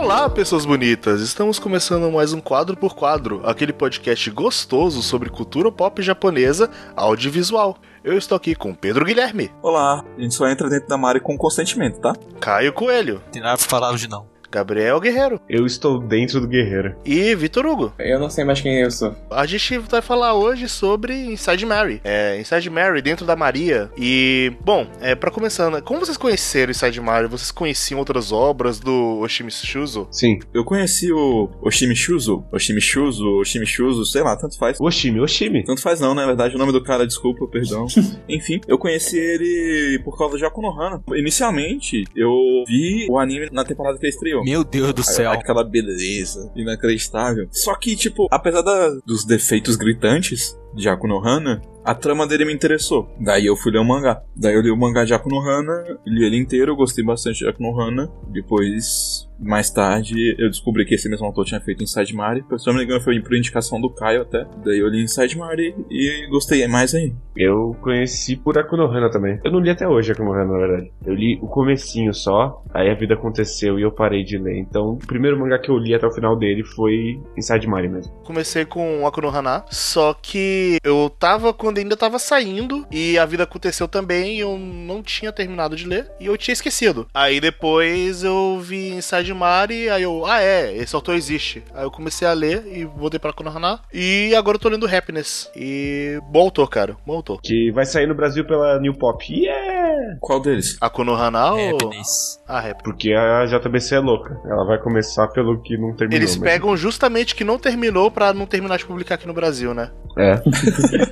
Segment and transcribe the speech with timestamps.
[0.00, 1.20] Olá, pessoas bonitas!
[1.20, 7.76] Estamos começando mais um Quadro por Quadro, aquele podcast gostoso sobre cultura pop japonesa audiovisual.
[8.02, 9.52] Eu estou aqui com Pedro Guilherme.
[9.62, 12.14] Olá, a gente só entra dentro da Mari com consentimento, tá?
[12.40, 13.22] Caio Coelho.
[13.30, 14.29] Tem nada pra falar hoje não.
[14.50, 15.40] Gabriel Guerreiro.
[15.48, 16.94] Eu estou dentro do guerreiro.
[17.04, 17.92] E Vitor Hugo.
[17.98, 19.14] Eu não sei mais quem eu sou.
[19.30, 22.00] A gente vai falar hoje sobre Inside Mary.
[22.04, 23.90] É, Inside Mary dentro da Maria.
[23.96, 27.26] E, bom, é, para começando, como vocês conheceram Inside Mary?
[27.26, 30.08] Vocês conheciam outras obras do Oshimi Shuzo?
[30.10, 30.38] Sim.
[30.52, 34.78] Eu conheci o Oshimi Shuzo, Oshimi Shuzo, Oshimi Shuzo, sei lá, tanto faz.
[34.80, 35.64] Oshimi, Oshimi.
[35.64, 37.86] Tanto faz não, na verdade, o nome do cara, desculpa, perdão.
[38.28, 41.02] Enfim, eu conheci ele por causa de Akunohana.
[41.14, 42.30] Inicialmente, eu
[42.66, 44.39] vi o anime na temporada que ele estreou.
[44.44, 45.30] Meu Deus do céu.
[45.32, 47.48] Aquela beleza inacreditável.
[47.50, 53.08] Só que, tipo, apesar da- dos defeitos gritantes de Akunohana, a trama dele me interessou.
[53.18, 54.22] Daí eu fui ler o mangá.
[54.36, 58.10] Daí eu li o mangá de Akunohana, li ele inteiro, gostei bastante de Akunohana.
[58.28, 62.44] Depois, mais tarde, eu descobri que esse mesmo autor tinha feito Inside Mari.
[62.58, 64.46] Se não me engano, foi por indicação do Caio até.
[64.64, 67.12] Daí eu li Inside Mari e gostei mais aí.
[67.36, 69.40] Eu conheci por Akunohana também.
[69.44, 70.92] Eu não li até hoje Akunohana, na verdade.
[71.04, 74.58] Eu li o comecinho só, aí a vida aconteceu e eu parei de ler.
[74.58, 78.12] Então, o primeiro mangá que eu li até o final dele foi Inside Mari mesmo.
[78.24, 83.88] Comecei com Akunohana, só que eu tava quando ainda tava saindo e a vida aconteceu
[83.88, 87.06] também e eu não tinha terminado de ler e eu tinha esquecido.
[87.14, 91.62] Aí depois eu vi Inside Mari, aí eu, ah é, esse autor existe.
[91.74, 95.50] Aí eu comecei a ler e voltei pra Akunohana e agora eu tô lendo Happiness.
[95.54, 97.40] E bom autor, cara, bom autor.
[97.42, 99.24] Que vai sair no Brasil pela New Pop.
[99.32, 100.16] Yeah!
[100.20, 100.76] Qual deles?
[100.80, 102.40] Akunohana ou Happiness.
[102.46, 102.82] a Rap?
[102.82, 104.40] Porque a JBC é louca.
[104.44, 106.20] Ela vai começar pelo que não terminou.
[106.20, 106.44] Eles mesmo.
[106.44, 109.90] pegam justamente que não terminou pra não terminar de publicar aqui no Brasil, né?
[110.18, 110.40] É.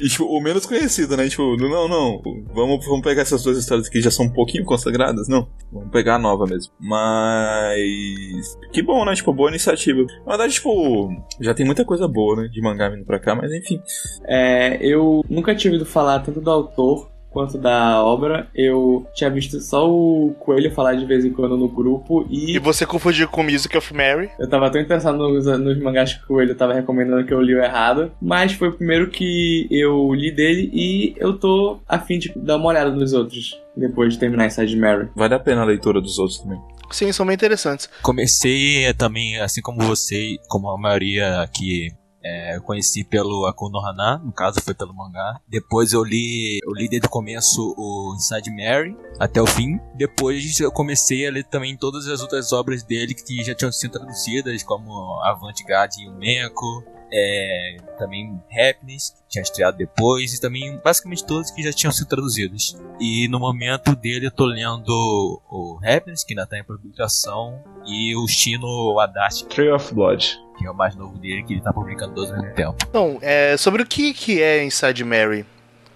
[0.00, 1.28] E, tipo, o menos conhecido, né?
[1.28, 2.22] Tipo, não, não,
[2.54, 5.48] vamos, vamos pegar essas duas histórias que já são um pouquinho consagradas, não.
[5.72, 6.72] Vamos pegar a nova mesmo.
[6.80, 8.56] Mas.
[8.72, 9.14] Que bom, né?
[9.14, 10.00] Tipo, boa iniciativa.
[10.24, 11.10] Na verdade, tipo,
[11.40, 12.48] já tem muita coisa boa, né?
[12.48, 13.80] De mangá vindo pra cá, mas enfim.
[14.24, 18.48] É, eu nunca tinha ouvido falar tanto do autor quanto da obra.
[18.52, 22.58] Eu tinha visto só o Coelho falar de vez em quando no grupo E e
[22.58, 24.28] você confundiu com Music of Mary.
[24.40, 27.54] eu tava tão interessado nos, nos mangás que o Coelho tava recomendando que eu li
[27.54, 28.10] o errado.
[28.20, 32.56] Mas foi o primeiro que eu li dele e eu tô a fim de dar
[32.56, 35.08] uma olhada nos outros depois de terminar Inside Mary.
[35.14, 36.58] Vale a pena a leitura dos outros também.
[36.90, 37.88] Sim, são bem interessantes.
[38.02, 41.92] Comecei eh, também, assim como você, como a maioria aqui,
[42.28, 45.40] é, eu conheci pelo Akunohana, no caso foi pelo mangá.
[45.48, 49.80] Depois eu li, eu li desde o começo o Inside Mary até o fim.
[49.94, 53.92] Depois eu comecei a ler também todas as outras obras dele que já tinham sido
[53.92, 56.84] traduzidas, como Avantgarde e o Menko.
[57.10, 62.08] É, também Happiness, que tinha estreado depois, e também basicamente todos que já tinham sido
[62.08, 62.76] traduzidos.
[63.00, 68.14] E no momento dele eu tô lendo o Happiness, que ainda tá em publicação, e
[68.16, 70.38] o Shino Adachi, Trail of Blood.
[70.58, 72.76] que é o mais novo dele, que ele tá publicando dois ao mesmo tempo.
[72.88, 75.46] Então, é, sobre o que, que é Inside Mary?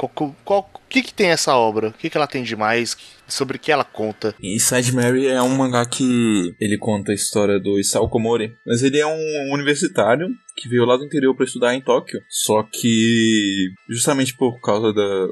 [0.06, 1.88] O que, que tem essa obra?
[1.88, 2.96] O que, que ela tem de mais?
[3.26, 4.34] Sobre o que ela conta?
[4.42, 8.98] Inside Mary é um mangá que ele conta a história do Isao Komori, mas ele
[8.98, 12.20] é um universitário que veio lá do interior para estudar em Tóquio.
[12.28, 15.28] Só que justamente por causa da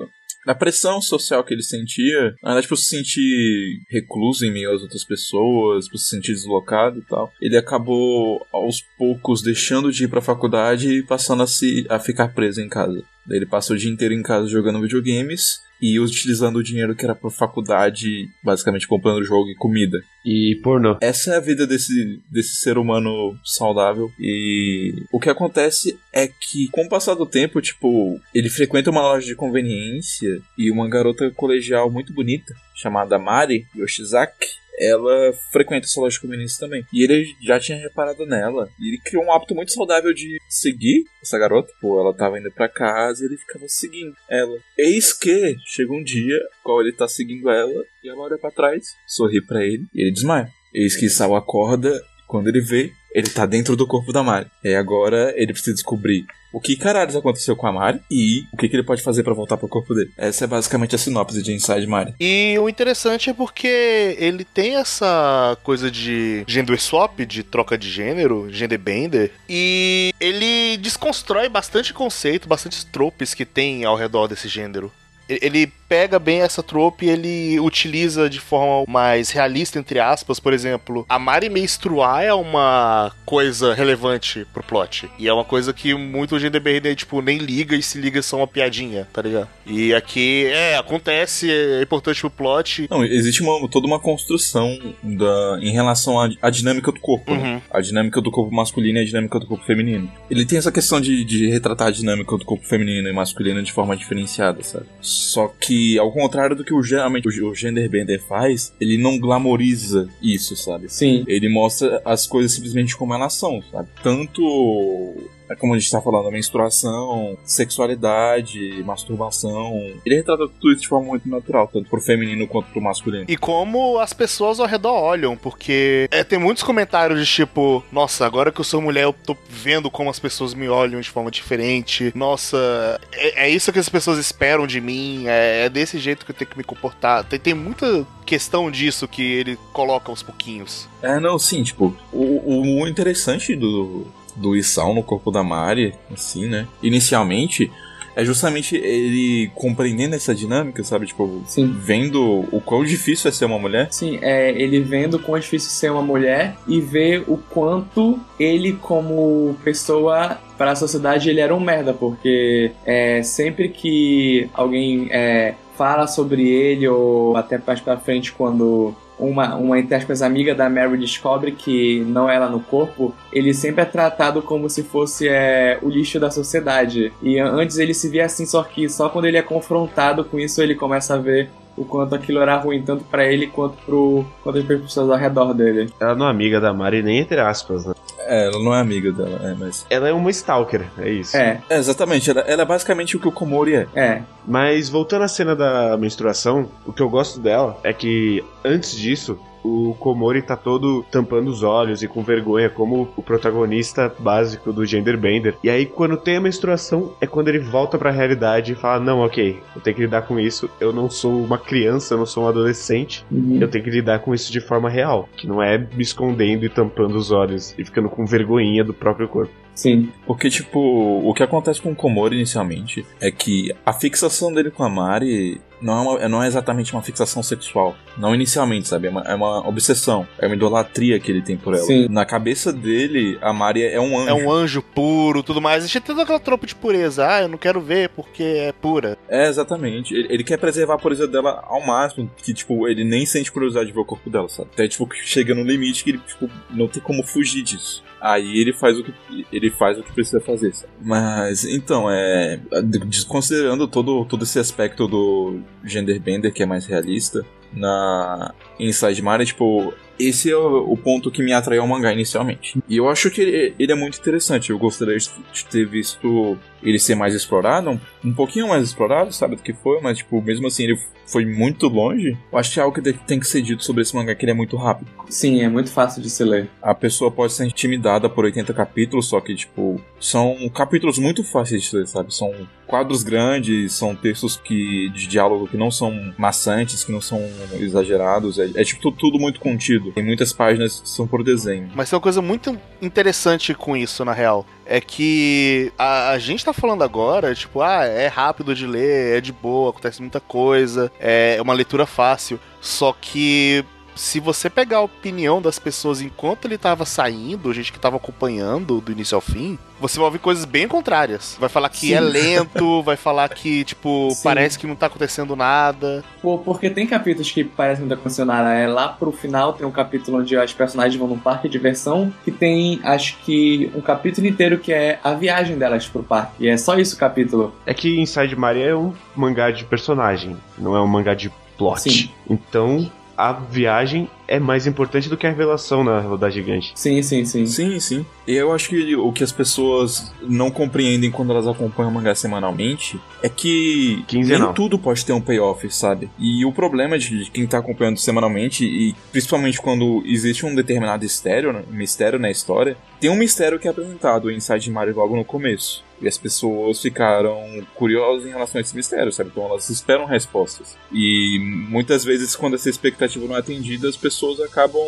[0.47, 4.83] da pressão social que ele sentia, na verdade, por se sentir recluso em meio às
[4.83, 10.09] outras pessoas, por se sentir deslocado e tal, ele acabou aos poucos deixando de ir
[10.09, 13.03] pra faculdade e passando a, se, a ficar preso em casa.
[13.31, 17.05] Daí ele passa o dia inteiro em casa jogando videogames e utilizando o dinheiro que
[17.05, 20.03] era pra faculdade, basicamente comprando jogo e comida.
[20.27, 20.99] E pornô.
[21.01, 24.11] Essa é a vida desse, desse ser humano saudável.
[24.19, 29.01] E o que acontece é que, com o passar do tempo, tipo, ele frequenta uma
[29.01, 34.59] loja de conveniência e uma garota colegial muito bonita, chamada Mari Yoshizaki.
[34.81, 36.85] Ela frequenta essa loja de conveniência também.
[36.93, 38.69] E ele já tinha reparado nela.
[38.79, 41.71] E ele criou um hábito muito saudável de seguir essa garota.
[41.81, 44.57] Pô, ela tava indo pra casa e ele ficava seguindo ela.
[44.79, 48.97] Eis que chega um dia, qual ele tá seguindo ela, e ela olha pra trás,
[49.07, 50.51] sorri pra ele e ele desmaia.
[50.73, 54.47] Eis que Sal acorda, quando ele vê, ele tá dentro do corpo da Mari.
[54.63, 58.69] E agora ele precisa descobrir o que caralhos aconteceu com a Mari e o que,
[58.69, 60.11] que ele pode fazer pra voltar pro corpo dele.
[60.17, 62.15] Essa é basicamente a sinopse de Inside Mari.
[62.19, 67.89] E o interessante é porque ele tem essa coisa de gender swap, de troca de
[67.89, 74.49] gênero, gender bender, e ele desconstrói bastante conceito, bastante tropes que tem ao redor desse
[74.49, 74.93] gênero.
[75.41, 80.53] Ele pega bem essa trope e ele utiliza de forma mais realista, entre aspas, por
[80.53, 85.11] exemplo, a Mari menstruar é uma coisa relevante pro plot.
[85.19, 88.47] E é uma coisa que muito genderbender, tipo, nem liga e se liga só uma
[88.47, 89.49] piadinha, tá ligado?
[89.67, 92.87] E aqui, é, acontece, é importante pro plot.
[92.89, 97.55] Não, existe uma, toda uma construção da, em relação à, à dinâmica do corpo, né?
[97.55, 97.61] Uhum.
[97.69, 100.09] A dinâmica do corpo masculino e a dinâmica do corpo feminino.
[100.31, 103.73] Ele tem essa questão de, de retratar a dinâmica do corpo feminino e masculino de
[103.73, 104.87] forma diferenciada, sabe?
[105.21, 110.09] Só que, ao contrário do que o, geralmente o, o genderbender faz, ele não glamoriza
[110.23, 110.89] isso, sabe?
[110.89, 111.25] Sim.
[111.27, 113.89] Ele mostra as coisas simplesmente como elas são, sabe?
[114.03, 115.15] Tanto
[115.57, 119.73] como a gente tá falando, menstruação, sexualidade, masturbação.
[120.05, 123.25] Ele retrata tudo isso de forma muito natural, tanto pro feminino quanto pro masculino.
[123.29, 128.27] E como as pessoas ao redor olham, porque é, tem muitos comentários de tipo, nossa,
[128.27, 131.31] agora que eu sou mulher, eu tô vendo como as pessoas me olham de forma
[131.31, 132.13] diferente.
[132.15, 136.33] Nossa, é, é isso que as pessoas esperam de mim, é, é desse jeito que
[136.33, 137.25] eu tenho que me comportar.
[137.25, 140.89] Tem, tem muita questão disso que ele coloca aos pouquinhos.
[141.03, 144.07] É, não, sim, tipo, o, o interessante do,
[144.41, 146.67] do Isao no corpo da Mari, assim, né?
[146.83, 147.71] Inicialmente,
[148.17, 151.07] é justamente ele compreendendo essa dinâmica, sabe?
[151.07, 151.75] Tipo, Sim.
[151.79, 153.89] vendo o quão difícil é ser uma mulher.
[153.91, 158.73] Sim, é ele vendo quão é difícil ser uma mulher e ver o quanto ele,
[158.75, 165.55] como pessoa, para a sociedade, ele era um merda, porque é, sempre que alguém é,
[165.77, 170.69] fala sobre ele, ou até mais pra frente, quando uma, uma entre aspas, amiga da
[170.69, 175.29] Mary descobre que não é ela no corpo, ele sempre é tratado como se fosse
[175.29, 177.13] é, o lixo da sociedade.
[177.23, 180.63] E antes ele se via assim, só que só quando ele é confrontado com isso
[180.63, 184.63] ele começa a ver o quanto aquilo era ruim, tanto pra ele quanto pro quanto
[184.65, 185.91] para pessoas ao redor dele.
[186.01, 187.95] Ela não é amiga da Mari, nem entre aspas, né?
[188.31, 189.85] É, ela não é amiga dela, é, mas.
[189.91, 191.37] Ela é uma stalker, é isso.
[191.37, 193.89] É, É, exatamente, ela, ela é basicamente o que o Komori é.
[193.93, 194.23] é.
[194.47, 199.37] Mas voltando à cena da menstruação, o que eu gosto dela é que antes disso,
[199.63, 204.85] o Komori tá todo tampando os olhos e com vergonha, como o protagonista básico do
[204.85, 205.57] Genderbender.
[205.63, 209.21] E aí, quando tem a menstruação, é quando ele volta pra realidade e fala: Não,
[209.21, 210.71] ok, eu tenho que lidar com isso.
[210.81, 213.25] Eu não sou uma criança, eu não sou um adolescente.
[213.31, 213.59] Uhum.
[213.61, 215.29] Eu tenho que lidar com isso de forma real.
[215.37, 219.29] Que não é me escondendo e tampando os olhos e ficando com vergonhinha do próprio
[219.29, 219.53] corpo.
[219.75, 220.11] Sim.
[220.27, 224.85] Porque, tipo, o que acontece com o Komori inicialmente é que a fixação dele com
[224.85, 227.97] a Mari não é, uma- não é exatamente uma fixação sexual.
[228.19, 229.07] Não inicialmente, sabe?
[229.07, 230.27] É uma, é uma obsessão.
[230.39, 231.83] É uma idolatria que ele tem por ela.
[231.85, 232.07] Sim.
[232.09, 234.29] Na cabeça dele, a Mari é um anjo.
[234.29, 235.79] É um anjo puro, tudo mais.
[235.85, 237.27] Existe toda aquela tropa de pureza.
[237.27, 239.17] Ah, eu não quero ver porque é pura.
[239.29, 240.15] É, exatamente.
[240.15, 243.87] Ele, ele quer preservar a pureza dela ao máximo, que, tipo, ele nem sente curiosidade
[243.87, 244.71] de ver o corpo dela, sabe?
[244.73, 248.03] Até, tipo, que chega no limite que ele, tipo, não tem como fugir disso.
[248.21, 249.15] Aí ele faz o que
[249.51, 250.93] ele faz o que precisa fazer, sabe?
[251.03, 252.61] Mas, então, é...
[253.07, 259.93] Desconsiderando todo, todo esse aspecto do genderbender, que é mais realista, na Inside Maria, tipo...
[260.21, 262.79] Esse é o, o ponto que me atraiu ao mangá inicialmente.
[262.89, 264.71] E eu acho que ele, ele é muito interessante.
[264.71, 269.57] Eu gostaria de ter visto ele ser mais explorado, um, um pouquinho mais explorado, sabe
[269.57, 272.37] do que foi, mas tipo, mesmo assim ele foi muito longe.
[272.53, 274.53] Eu acho que é algo que tem que ser dito sobre esse mangá que ele
[274.53, 275.11] é muito rápido.
[275.29, 276.69] Sim, é muito fácil de se ler.
[276.83, 281.83] A pessoa pode ser intimidada por 80 capítulos, só que tipo, são capítulos muito fáceis
[281.83, 282.35] de ler, sabe?
[282.35, 282.53] São
[282.87, 287.41] quadros grandes, são textos que de diálogo que não são maçantes, que não são
[287.79, 290.10] exagerados, é, é tipo tudo muito contido.
[290.13, 291.91] Tem muitas páginas que são por desenho.
[291.95, 294.67] Mas tem uma coisa muito interessante com isso, na real.
[294.85, 299.41] É que a, a gente tá falando agora, tipo, ah, é rápido de ler, é
[299.41, 302.59] de boa, acontece muita coisa, é uma leitura fácil.
[302.81, 307.99] Só que se você pegar a opinião das pessoas enquanto ele tava saindo, gente que
[307.99, 311.57] tava acompanhando do início ao fim, você vai ouvir coisas bem contrárias.
[311.61, 312.15] Vai falar que Sim.
[312.15, 314.43] é lento, vai falar que, tipo, Sim.
[314.43, 316.25] parece que não tá acontecendo nada.
[316.41, 318.73] Pô, porque tem capítulos que parecem não tá acontecendo nada.
[318.73, 322.33] É lá pro final tem um capítulo onde as personagens vão num parque de diversão,
[322.45, 326.65] que tem, acho que, um capítulo inteiro que é a viagem delas pro parque.
[326.65, 327.75] E é só isso o capítulo.
[327.85, 332.01] É que Inside Maria é um mangá de personagem, não é um mangá de plot.
[332.01, 332.31] Sim.
[332.49, 333.11] Então
[333.41, 336.93] a viagem é mais importante do que a revelação na Rodada Gigante.
[336.95, 337.65] Sim, sim, sim.
[337.67, 338.27] Sim, sim.
[338.47, 342.35] E eu acho que o que as pessoas não compreendem quando elas acompanham o mangá
[342.35, 344.67] semanalmente é que Quinzenal.
[344.67, 346.29] nem tudo pode ter um payoff, sabe?
[346.39, 351.73] E o problema de quem tá acompanhando semanalmente, e principalmente quando existe um determinado mistério,
[351.73, 355.45] né, mistério na história, tem um mistério que é apresentado em Inside Mario logo no
[355.45, 356.05] começo.
[356.21, 359.51] E as pessoas ficaram curiosas em relação a esse mistério, sabe?
[359.51, 360.97] Então elas esperam respostas.
[361.13, 361.59] E
[361.89, 365.03] muitas vezes, quando essa expectativa não é atendida, as pessoas acabam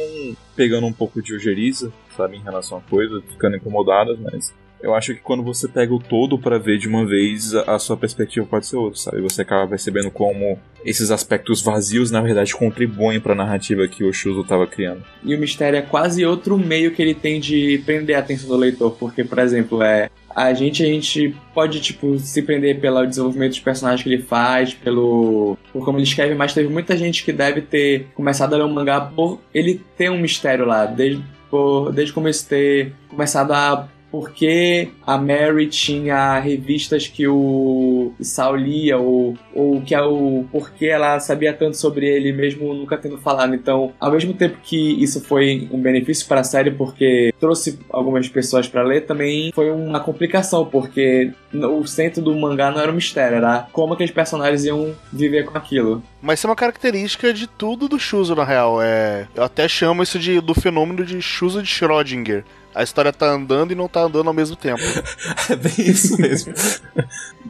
[0.57, 2.37] pegando um pouco de ojeriza, sabe?
[2.37, 4.53] Em relação a coisa, ficando incomodadas, mas
[4.83, 7.79] eu acho que quando você pega o todo pra ver de uma vez, a, a
[7.79, 9.21] sua perspectiva pode ser outra, sabe?
[9.21, 14.43] Você acaba percebendo como esses aspectos vazios, na verdade, contribuem pra narrativa que o Shuzo
[14.43, 15.05] tava criando.
[15.23, 18.57] E o mistério é quase outro meio que ele tem de prender a atenção do
[18.57, 23.51] leitor, porque, por exemplo, é a gente a gente pode tipo se prender pelo desenvolvimento
[23.51, 27.33] dos personagens que ele faz, pelo por como ele escreve, mas teve muita gente que
[27.33, 31.93] deve ter começado a ler um mangá por ele ter um mistério lá, desde por,
[31.93, 38.99] desde o começo ter começado a porque a Mary tinha revistas que o Saul lia,
[38.99, 43.55] ou, ou que é o porquê ela sabia tanto sobre ele, mesmo nunca tendo falado.
[43.55, 48.29] Então, ao mesmo tempo que isso foi um benefício para a série, porque trouxe algumas
[48.29, 52.95] pessoas para ler, também foi uma complicação, porque o centro do mangá não era o
[52.95, 56.03] mistério, era como que os personagens iam viver com aquilo.
[56.21, 58.83] Mas isso é uma característica de tudo do Shuzo, na real.
[58.83, 62.45] É, eu até chamo isso de, do fenômeno de Shuzo de Schrödinger.
[62.75, 64.83] A história tá andando e não tá andando ao mesmo tempo.
[65.51, 66.55] é bem isso mesmo.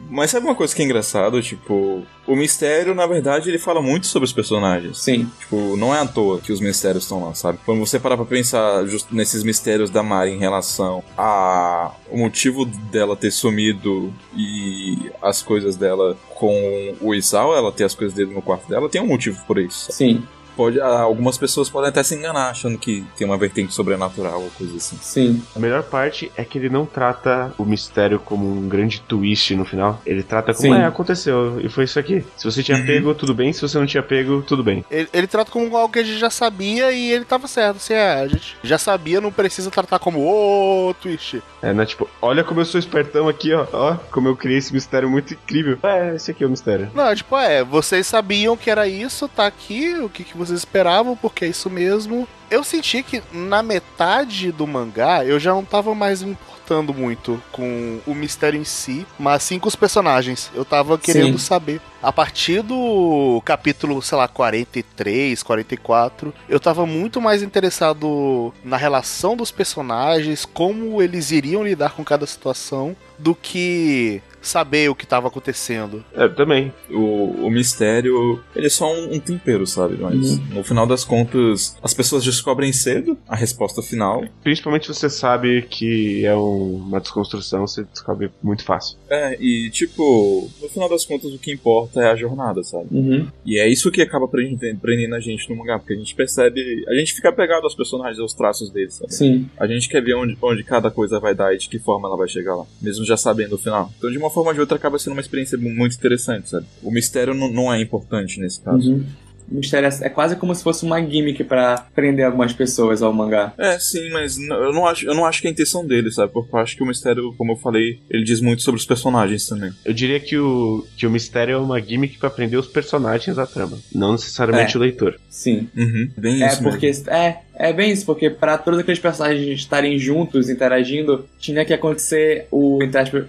[0.09, 1.41] Mas sabe uma coisa que é engraçado?
[1.41, 4.99] Tipo, o mistério, na verdade, ele fala muito sobre os personagens.
[4.99, 5.29] Sim.
[5.39, 7.59] Tipo, não é à toa que os mistérios estão lá, sabe?
[7.65, 12.65] Quando você parar pra pensar just nesses mistérios da Mari em relação a o motivo
[12.65, 18.33] dela ter sumido e as coisas dela com o Isao, ela ter as coisas dele
[18.33, 19.85] no quarto dela, tem um motivo por isso.
[19.85, 19.93] Sabe?
[19.93, 20.23] Sim
[20.55, 24.49] pode, ah, algumas pessoas podem até se enganar achando que tem uma vertente sobrenatural ou
[24.51, 24.97] coisa assim.
[25.01, 25.43] Sim.
[25.55, 29.65] A melhor parte é que ele não trata o mistério como um grande twist no
[29.65, 30.01] final.
[30.05, 30.79] Ele trata como, Sim.
[30.79, 32.23] é, aconteceu, e foi isso aqui.
[32.37, 32.85] Se você tinha uhum.
[32.85, 33.51] pego, tudo bem.
[33.53, 34.85] Se você não tinha pego, tudo bem.
[34.89, 37.77] Ele, ele, trata como algo que a gente já sabia e ele tava certo.
[37.77, 41.41] Assim, é, a gente já sabia, não precisa tratar como, ô, oh, twist.
[41.61, 43.65] É, né, tipo, olha como eu sou espertão aqui, ó.
[43.71, 45.77] Ó, como eu criei esse mistério muito incrível.
[45.83, 46.91] É, esse aqui é o mistério.
[46.93, 51.15] Não, tipo, é, vocês sabiam que era isso, tá aqui, o que, que vocês esperavam,
[51.15, 52.27] porque é isso mesmo.
[52.49, 57.41] Eu senti que na metade do mangá eu já não tava mais me importando muito
[57.51, 60.49] com o mistério em si, mas sim com os personagens.
[60.55, 61.45] Eu tava querendo sim.
[61.45, 61.81] saber.
[62.01, 69.35] A partir do capítulo, sei lá, 43, 44, eu tava muito mais interessado na relação
[69.35, 75.27] dos personagens, como eles iriam lidar com cada situação, do que saber o que estava
[75.27, 76.03] acontecendo.
[76.13, 76.73] É, também.
[76.89, 79.97] O, o mistério, ele é só um, um tempero, sabe?
[79.99, 80.45] Mas uhum.
[80.55, 84.23] no final das contas, as pessoas descobrem cedo a resposta final.
[84.43, 88.97] Principalmente você sabe que é um, uma desconstrução, você descobre muito fácil.
[89.09, 92.87] É, e tipo, no final das contas, o que importa é a jornada, sabe?
[92.91, 93.27] Uhum.
[93.45, 96.93] E é isso que acaba prendendo a gente no mangá, porque a gente percebe, a
[96.95, 99.13] gente fica pegado aos personagens, aos traços deles, sabe?
[99.13, 99.49] Sim.
[99.57, 102.17] A gente quer ver onde, onde cada coisa vai dar e de que forma ela
[102.17, 103.91] vai chegar lá, mesmo já sabendo o final.
[103.97, 106.65] Então, de uma forma ou de outra, acaba sendo uma experiência muito interessante, sabe?
[106.81, 108.91] O mistério não, não é importante nesse caso.
[108.91, 109.05] Uhum.
[109.51, 113.13] O mistério é, é quase como se fosse uma gimmick para prender algumas pessoas ao
[113.13, 113.53] mangá.
[113.57, 116.31] É, sim, mas eu não acho, eu não acho que é a intenção dele, sabe?
[116.31, 119.47] Porque eu acho que o mistério, como eu falei, ele diz muito sobre os personagens
[119.47, 119.71] também.
[119.85, 123.45] Eu diria que o, que o mistério é uma gimmick para prender os personagens à
[123.45, 124.77] trama, não necessariamente é.
[124.77, 125.19] o leitor.
[125.29, 125.67] Sim.
[125.75, 127.09] Uhum, bem é isso porque mesmo.
[127.11, 132.47] é é bem isso, porque para todos aqueles personagens estarem juntos, interagindo, tinha que acontecer
[132.51, 132.79] o,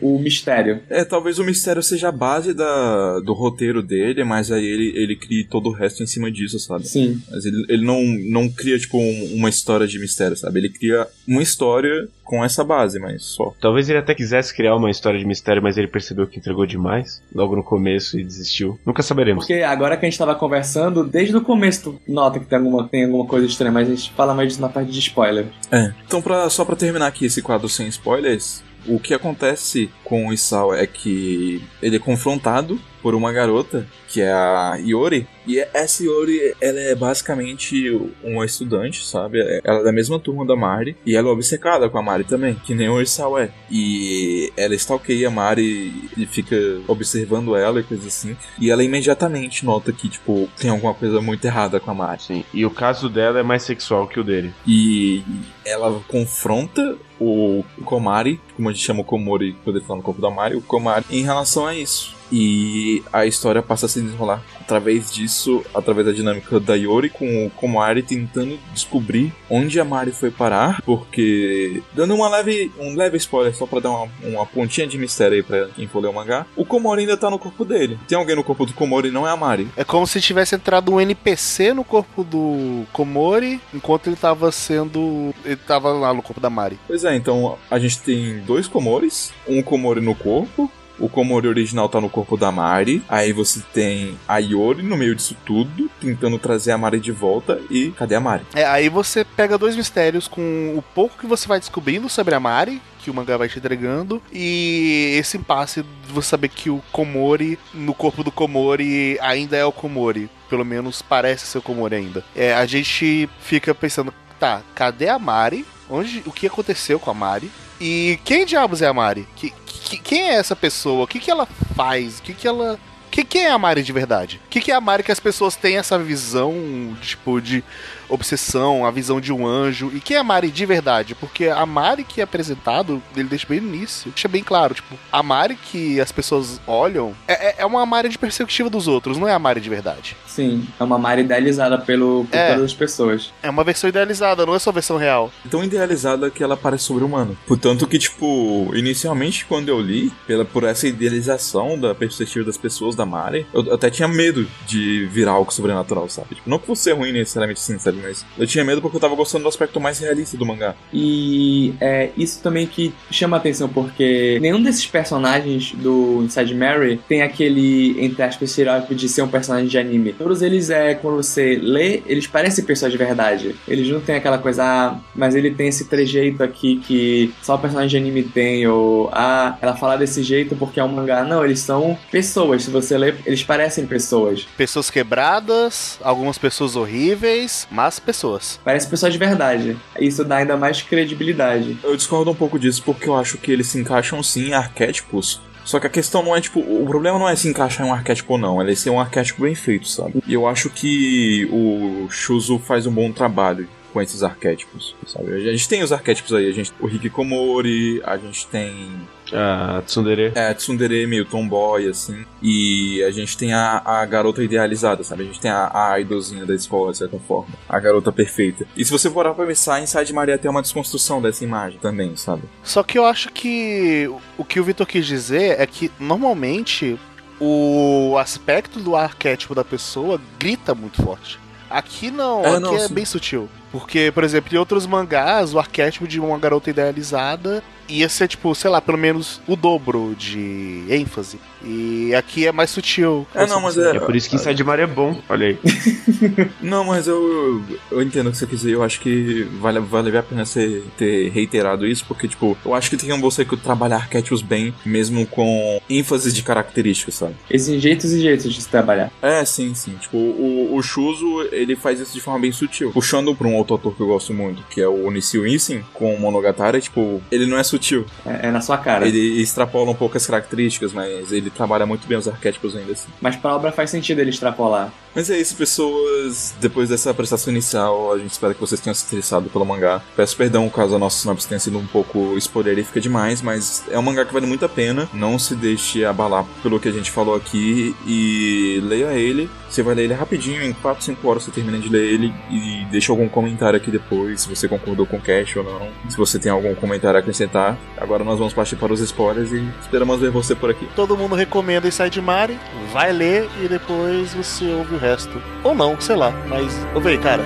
[0.00, 0.80] o mistério.
[0.88, 5.16] É, talvez o mistério seja a base da, do roteiro dele, mas aí ele, ele
[5.16, 6.86] cria todo o resto em cima disso, sabe?
[6.88, 7.20] Sim.
[7.30, 10.60] Mas ele, ele não, não cria, tipo, um, uma história de mistério, sabe?
[10.60, 13.54] Ele cria uma história com essa base, mas só.
[13.60, 17.22] Talvez ele até quisesse criar uma história de mistério, mas ele percebeu que entregou demais
[17.32, 18.78] logo no começo e desistiu.
[18.84, 19.46] Nunca saberemos.
[19.46, 22.88] Porque agora que a gente tava conversando, desde o começo tu nota que tem alguma,
[22.88, 25.46] tem alguma coisa estranha, mas a gente fala mais disso na parte de spoiler.
[25.70, 25.92] É.
[26.04, 30.32] Então, pra, só pra terminar aqui esse quadro sem spoilers, o que acontece com o
[30.32, 35.26] Isao é que ele é confrontado por uma garota, que é a Iori.
[35.46, 39.40] E essa Iori, ela é basicamente uma estudante, sabe?
[39.62, 40.96] Ela é da mesma turma da Mari.
[41.04, 43.50] E ela é obcecada com a Mari também, que nem o Isao é.
[43.70, 46.56] E ela stalkeia a Mari e fica
[46.88, 48.34] observando ela e coisas assim.
[48.58, 52.22] E ela imediatamente nota que, tipo, tem alguma coisa muito errada com a Mari.
[52.22, 54.54] Sim, e o caso dela é mais sexual que o dele.
[54.66, 55.22] E
[55.62, 60.30] ela confronta o Komari, como a gente chama o Komori quando ele no corpo da
[60.30, 62.14] Mari, o Komari, em relação a isso.
[62.30, 67.50] E a história passa a se desenrolar através disso, através da dinâmica da Yori com,
[67.50, 73.18] com Mari tentando descobrir onde a Mari foi parar, porque dando uma leve, um leve
[73.18, 76.12] spoiler só para dar uma, uma pontinha de mistério aí pra quem for ler o
[76.12, 77.98] mangá, o Komori ainda tá no corpo dele.
[78.08, 79.68] Tem alguém no corpo do Komori não é a Mari.
[79.76, 85.34] É como se tivesse entrado um NPC no corpo do Komori enquanto ele tava sendo.
[85.44, 86.78] ele tava lá no corpo da Mari.
[86.86, 91.88] Pois é, então a gente tem dois Komoris, um Komori no corpo o Komori original
[91.88, 93.02] tá no corpo da Mari.
[93.08, 97.60] Aí você tem a Yori no meio disso tudo, tentando trazer a Mari de volta.
[97.70, 98.44] E cadê a Mari?
[98.54, 102.40] É, aí você pega dois mistérios com o pouco que você vai descobrindo sobre a
[102.40, 104.22] Mari, que o mangá vai te entregando.
[104.32, 109.64] E esse impasse de você saber que o Komori, no corpo do Komori, ainda é
[109.64, 110.30] o Komori.
[110.48, 112.24] Pelo menos parece ser o Komori ainda.
[112.34, 115.66] É, a gente fica pensando, tá, cadê a Mari?
[115.88, 117.50] Onde, o que aconteceu com a Mari?
[117.80, 119.26] E quem diabos é a Mari?
[119.36, 119.52] Que,
[119.84, 121.04] que- quem é essa pessoa?
[121.04, 122.18] O que, que ela faz?
[122.18, 122.78] O que, que ela.
[123.14, 124.40] Que, quem é a Mari de verdade?
[124.44, 126.52] O que, que é a Mari que as pessoas têm essa visão,
[127.00, 127.62] tipo, de
[128.08, 129.90] obsessão, a visão de um anjo?
[129.94, 131.14] E quem é a Mari de verdade?
[131.14, 134.96] Porque a Mari que é apresentado, ele deixa bem no início, deixa bem claro, tipo,
[135.12, 139.16] a Mari que as pessoas olham é, é- é uma Mari de perspectiva dos outros,
[139.16, 140.16] não é a Mari de verdade.
[140.26, 142.48] Sim, é uma Mari idealizada pelo, por É.
[142.48, 143.32] todas as pessoas.
[143.42, 145.30] É uma versão idealizada, não é só a versão real.
[145.48, 147.36] tão idealizada que ela parece sobre-humana.
[147.46, 152.96] Portanto que, tipo, inicialmente quando eu li, pela, por essa idealização da perspectiva das pessoas
[152.96, 156.34] da Mari, eu, eu até tinha medo de virar algo sobrenatural, sabe?
[156.34, 157.98] Tipo, não por ser ruim necessariamente sim, sabe?
[158.02, 160.74] Mas eu tinha medo porque eu tava gostando do aspecto mais realista do mangá.
[160.92, 167.22] E é isso também que chama atenção, porque nenhum desses personagens do Inside Mary tem
[167.22, 170.12] aquele, entre aspas, estereótipo de ser um personagem de anime.
[170.12, 173.54] Todos eles, é, quando você lê, eles parecem pessoas de verdade.
[173.66, 177.58] Eles não têm aquela coisa, ah, mas ele tem esse trejeito aqui que só o
[177.58, 181.24] personagem de anime tem, ou ah, ela fala desse jeito porque é um mangá.
[181.24, 182.64] Não, eles são pessoas.
[182.64, 184.46] Se você lê, eles parecem pessoas.
[184.56, 188.60] Pessoas quebradas, algumas pessoas horríveis, mas pessoas.
[188.64, 189.76] Parecem pessoas de verdade.
[189.98, 191.78] Isso dá ainda mais credibilidade.
[191.82, 195.40] Eu discordo um pouco disso porque eu acho que eles se encaixam sim em arquétipos.
[195.64, 197.94] Só que a questão não é, tipo, o problema não é se encaixar em um
[197.94, 200.22] arquétipo ou não, ele é ser um arquétipo bem feito, sabe?
[200.26, 205.32] E eu acho que o Shuzo faz um bom trabalho com esses arquétipos, sabe?
[205.32, 209.00] A gente tem os arquétipos aí, a gente o Hikikomori, a gente tem
[209.32, 210.32] A Tsundere.
[210.34, 215.22] é, Tsundere meio tomboy, assim, e a gente tem a, a garota idealizada, sabe?
[215.22, 218.66] A gente tem a, a idolzinha da escola, de certa forma, a garota perfeita.
[218.76, 222.42] E se você for pra pensar, Inside Maria tem uma desconstrução dessa imagem também, sabe?
[222.64, 226.98] Só que eu acho que o que o Vitor quis dizer é que normalmente
[227.40, 231.38] o aspecto do arquétipo da pessoa grita muito forte.
[231.70, 232.94] Aqui não, É, aqui não, é sim.
[232.94, 233.48] bem sutil.
[233.74, 238.54] Porque, por exemplo, em outros mangás, o arquétipo de uma garota idealizada ia ser, tipo,
[238.54, 241.38] sei lá, pelo menos o dobro de ênfase.
[241.62, 243.26] E aqui é mais sutil.
[243.34, 245.18] É, não, mas é- É por isso que Inside Mario é bom.
[245.28, 245.58] Olha aí.
[246.62, 248.72] Não, mas eu, eu entendo o que você quis dizer.
[248.74, 252.88] Eu acho que vale, vale a pena você ter reiterado isso, porque, tipo, eu acho
[252.90, 257.34] que tem um você que trabalhar arquétipos bem, mesmo com ênfase de características, sabe?
[257.50, 259.10] Existem jeitos e jeitos de se trabalhar.
[259.22, 259.94] É, sim, sim.
[260.00, 262.92] Tipo, o, o Shuzo, ele faz isso de forma bem sutil.
[262.92, 266.14] Puxando pra um outro autor que eu gosto muito, que é o Onisil Isen, com
[266.14, 268.04] o Monogatari, tipo, ele não é sutil.
[268.24, 269.06] É, é na sua cara.
[269.06, 273.08] Ele extrapola um pouco as características, mas ele trabalha muito bem os arquétipos ainda assim.
[273.20, 274.92] Mas pra obra faz sentido ele extrapolar.
[275.14, 276.54] Mas é isso, pessoas.
[276.60, 280.02] Depois dessa apresentação inicial, a gente espera que vocês tenham se interessado pelo mangá.
[280.16, 284.02] Peço perdão caso a nossa sinopse tenha sido um pouco spoilerífica demais, mas é um
[284.02, 285.08] mangá que vale muito a pena.
[285.12, 289.48] Não se deixe abalar pelo que a gente falou aqui e leia ele.
[289.68, 292.86] Você vai ler ele rapidinho, em 4, 5 horas você termina de ler ele e
[292.92, 296.38] deixa algum comentário aqui depois, se você concordou com o cast ou não, se você
[296.38, 297.76] tem algum comentário a acrescentar.
[297.96, 300.88] Agora nós vamos partir para os spoilers e esperamos ver você por aqui.
[300.94, 302.58] Todo mundo recomenda Inside Mari,
[302.92, 305.40] vai ler e depois você ouve o resto.
[305.62, 307.42] Ou não, sei lá, mas ouve aí, cara.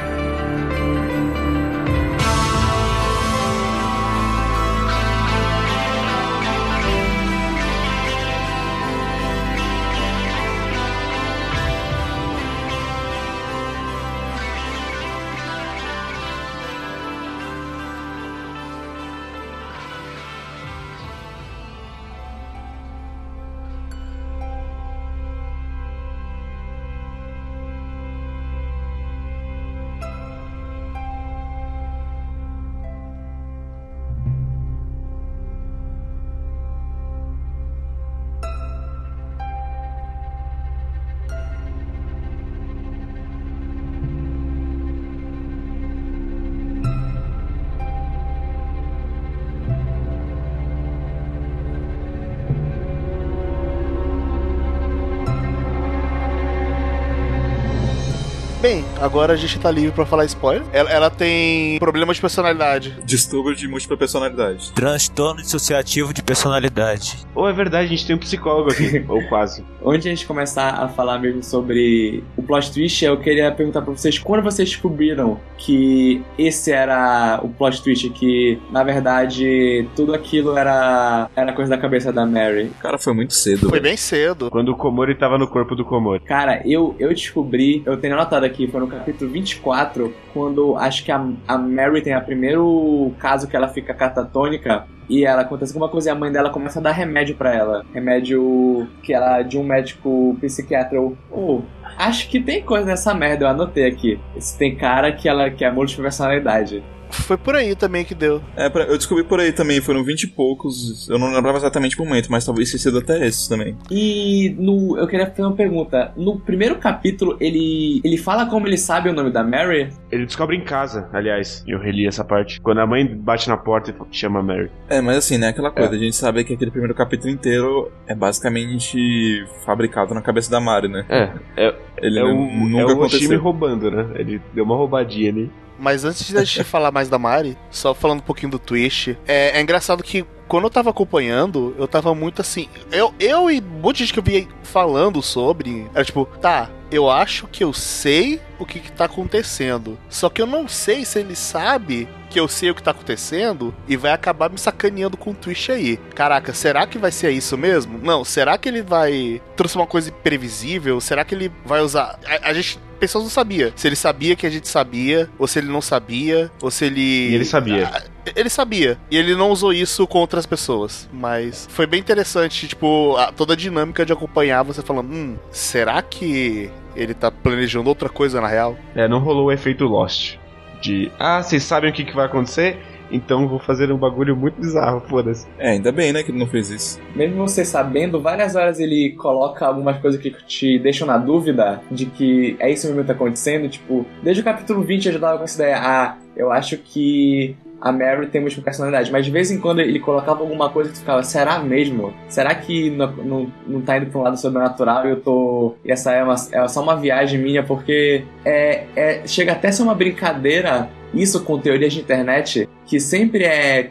[58.60, 60.64] Bem, agora a gente tá livre pra falar spoiler.
[60.72, 62.96] Ela, ela tem problemas de personalidade.
[63.04, 64.72] Distúrbio de múltipla personalidade.
[64.72, 67.18] Transtorno dissociativo de personalidade.
[67.36, 69.04] Ou é verdade, a gente tem um psicólogo aqui.
[69.08, 69.64] ou quase.
[69.84, 73.80] Antes de a gente começar a falar mesmo sobre o plot twist, eu queria perguntar
[73.80, 80.12] pra vocês quando vocês descobriram que esse era o plot twist, que na verdade tudo
[80.12, 82.72] aquilo era, era coisa da cabeça da Mary.
[82.80, 83.68] Cara, foi muito cedo.
[83.68, 84.50] Foi bem cedo.
[84.50, 86.24] Quando o Komori tava no corpo do Komori.
[86.24, 91.12] Cara, eu, eu descobri, eu tenho anotado aqui foi no capítulo 24, quando acho que
[91.12, 95.88] a, a Mary tem o primeiro caso que ela fica catatônica e ela acontece alguma
[95.88, 97.84] coisa e a mãe dela começa a dar remédio para ela.
[97.94, 101.62] Remédio que ela de um médico psiquiatra ou oh,
[101.96, 104.20] acho que tem coisa nessa merda, eu anotei aqui.
[104.58, 106.82] Tem cara que ela que é multipersonalidade.
[107.10, 108.40] Foi por aí também que deu.
[108.56, 111.08] É, pra- eu descobri por aí também, foram 20 e poucos.
[111.08, 113.76] Eu não lembrava exatamente o momento, mas talvez tenha sido até esses também.
[113.90, 116.12] E no, eu queria fazer uma pergunta.
[116.16, 119.90] No primeiro capítulo, ele, ele fala como ele sabe o nome da Mary?
[120.10, 121.64] Ele descobre em casa, aliás.
[121.66, 122.60] Eu reli essa parte.
[122.60, 124.70] Quando a mãe bate na porta e chama Mary.
[124.88, 125.48] É, mas assim, né?
[125.48, 130.50] Aquela coisa, a gente sabe que aquele primeiro capítulo inteiro é basicamente fabricado na cabeça
[130.50, 131.04] da Mari, né?
[131.08, 133.20] É, é, Ele é o, nunca é o aconteceu.
[133.20, 134.06] time roubando, né?
[134.16, 135.50] Ele deu uma roubadinha ali.
[135.78, 139.08] Mas antes de a gente falar mais da Mari, só falando um pouquinho do Twitch,
[139.26, 142.68] é, é engraçado que quando eu tava acompanhando, eu tava muito assim.
[142.90, 146.70] Eu, eu e um monte de gente que eu vi falando sobre, era tipo, tá,
[146.90, 149.98] eu acho que eu sei o que, que tá acontecendo.
[150.08, 153.74] Só que eu não sei se ele sabe que eu sei o que tá acontecendo
[153.86, 155.98] e vai acabar me sacaneando com o Twitch aí.
[156.14, 157.98] Caraca, será que vai ser isso mesmo?
[157.98, 161.00] Não, será que ele vai transformar uma coisa imprevisível?
[161.00, 162.18] Será que ele vai usar.
[162.26, 162.78] A, a gente.
[162.98, 163.72] Pessoas não sabia.
[163.76, 167.00] Se ele sabia que a gente sabia, ou se ele não sabia, ou se ele.
[167.30, 167.90] E ele sabia.
[167.92, 168.02] Ah,
[168.36, 168.98] ele sabia.
[169.10, 171.08] E ele não usou isso com outras pessoas.
[171.12, 176.02] Mas foi bem interessante, tipo, a- toda a dinâmica de acompanhar você falando: hum, será
[176.02, 178.76] que ele tá planejando outra coisa na real?
[178.94, 180.36] É, não rolou o efeito Lost.
[180.82, 182.78] De, ah, vocês sabem o que, que vai acontecer?
[183.10, 185.46] Então eu vou fazer um bagulho muito bizarro, foda-se.
[185.58, 187.00] É, ainda bem, né, que ele não fez isso.
[187.14, 192.06] Mesmo você sabendo, várias horas ele coloca algumas coisas que te deixam na dúvida de
[192.06, 193.68] que é isso mesmo que tá acontecendo.
[193.68, 197.56] Tipo, desde o capítulo 20 eu já tava com essa ideia, ah, eu acho que
[197.80, 199.10] a Mary tem múltipla personalidade.
[199.10, 202.12] Mas de vez em quando ele colocava alguma coisa que tu ficava, será mesmo?
[202.28, 205.74] Será que não, não, não tá indo pra um lado sobrenatural e eu tô.
[205.84, 207.62] E essa é, uma, é só uma viagem minha?
[207.62, 210.88] Porque é, é, chega até a ser uma brincadeira.
[211.14, 213.82] Isso com teorias de internet, que sempre é.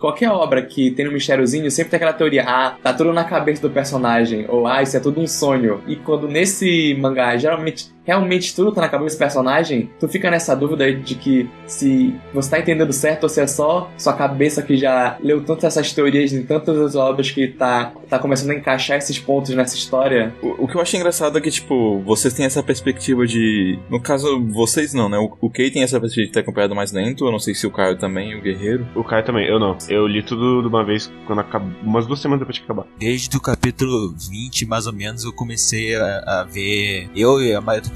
[0.00, 3.62] Qualquer obra que tem um mistériozinho, sempre tem aquela teoria, ah, tá tudo na cabeça
[3.62, 5.82] do personagem, ou ah, isso é tudo um sonho.
[5.86, 10.54] E quando nesse mangá, geralmente, realmente tudo tá na cabeça do personagem, tu fica nessa
[10.54, 14.76] dúvida de que se você tá entendendo certo ou se é só sua cabeça que
[14.76, 19.18] já leu tantas essas teorias em tantas obras que tá, tá começando a encaixar esses
[19.18, 20.32] pontos nessa história.
[20.40, 23.78] O, o que eu acho engraçado é que, tipo, vocês têm essa perspectiva de.
[23.90, 25.18] No caso, vocês não, né?
[25.18, 27.26] O, o Kei tem essa perspectiva de ter acompanhado mais lento.
[27.26, 28.86] Eu não sei se o Caio também, o Guerreiro.
[28.94, 29.76] O Caio também, eu não.
[29.88, 31.70] Eu li tudo de uma vez, quando acabou.
[31.82, 32.86] Umas duas semanas depois de acabar.
[32.98, 37.08] Desde o capítulo 20, mais ou menos, eu comecei a, a ver.
[37.14, 37.90] Eu e a maioria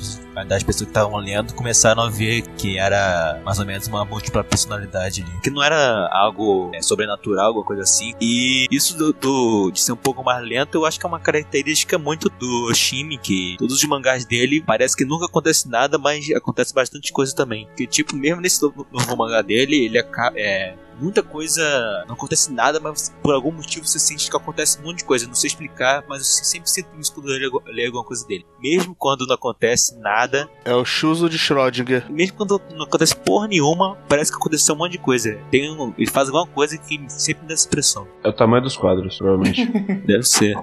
[0.47, 4.43] das pessoas que estavam lendo começaram a ver que era mais ou menos uma múltipla
[4.45, 5.31] personalidade ali.
[5.43, 8.13] Que não era algo é, sobrenatural, alguma coisa assim.
[8.21, 11.21] E isso do, do- de ser um pouco mais lento, eu acho que é uma
[11.21, 16.31] característica muito do Shimi, que todos os mangás dele parece que nunca acontece nada, mas
[16.33, 17.69] acontece bastante coisa também.
[17.77, 20.33] Que tipo, mesmo nesse novo, novo mangá dele, ele acaba.
[20.41, 22.05] É, muita coisa.
[22.07, 25.27] Não acontece nada, mas por algum motivo você sente que acontece um monte de coisa.
[25.27, 28.45] Não sei explicar, mas eu sempre sinto isso quando eu leio- leio alguma coisa dele.
[28.61, 32.11] Mesmo quando não acontece nada, É o Chuzo de Schrödinger.
[32.11, 35.39] mesmo quando não acontece porra nenhuma, parece que aconteceu um monte de coisa.
[35.51, 38.07] Tem um, ele faz alguma coisa que sempre dá essa impressão.
[38.25, 39.67] É o tamanho dos quadros, provavelmente.
[40.07, 40.57] Deve ser.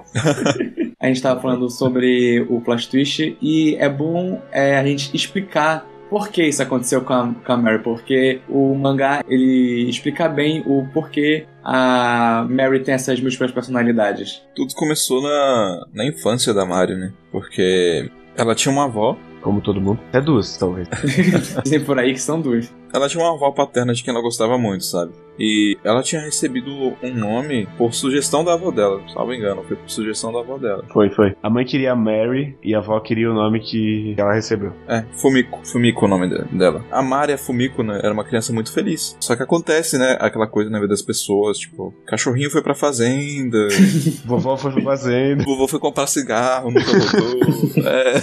[1.00, 5.86] A gente tava falando sobre o plot twist e é bom é, a gente explicar
[6.10, 10.62] por que isso aconteceu com a, com a Mary, porque o mangá ele explica bem
[10.66, 14.42] o porquê a Mary tem essas múltiplas personalidades.
[14.54, 17.12] Tudo começou na, na infância da Mari, né?
[17.30, 19.16] Porque ela tinha uma avó.
[19.40, 20.00] Como todo mundo.
[20.08, 20.88] Até duas, talvez.
[21.62, 22.74] Dizem por aí que são duas.
[22.92, 25.12] Ela tinha uma avó paterna de quem ela gostava muito, sabe?
[25.40, 26.68] E ela tinha recebido
[27.00, 29.00] um nome por sugestão da avó dela.
[29.12, 30.84] Salvo engano, foi por sugestão da avó dela.
[30.92, 31.36] Foi, foi.
[31.40, 34.72] A mãe queria Mary e a avó queria o nome que ela recebeu.
[34.88, 35.60] É, Fumiko.
[35.64, 36.84] Fumiko o nome de- dela.
[36.90, 39.16] A Mari, a Fumiko, né, era uma criança muito feliz.
[39.20, 43.68] Só que acontece, né, aquela coisa na vida das pessoas, tipo, cachorrinho foi pra fazenda,
[44.26, 45.44] Vovó foi fazendo.
[45.44, 47.84] vovô foi comprar cigarro, nunca voltou.
[47.86, 48.14] é,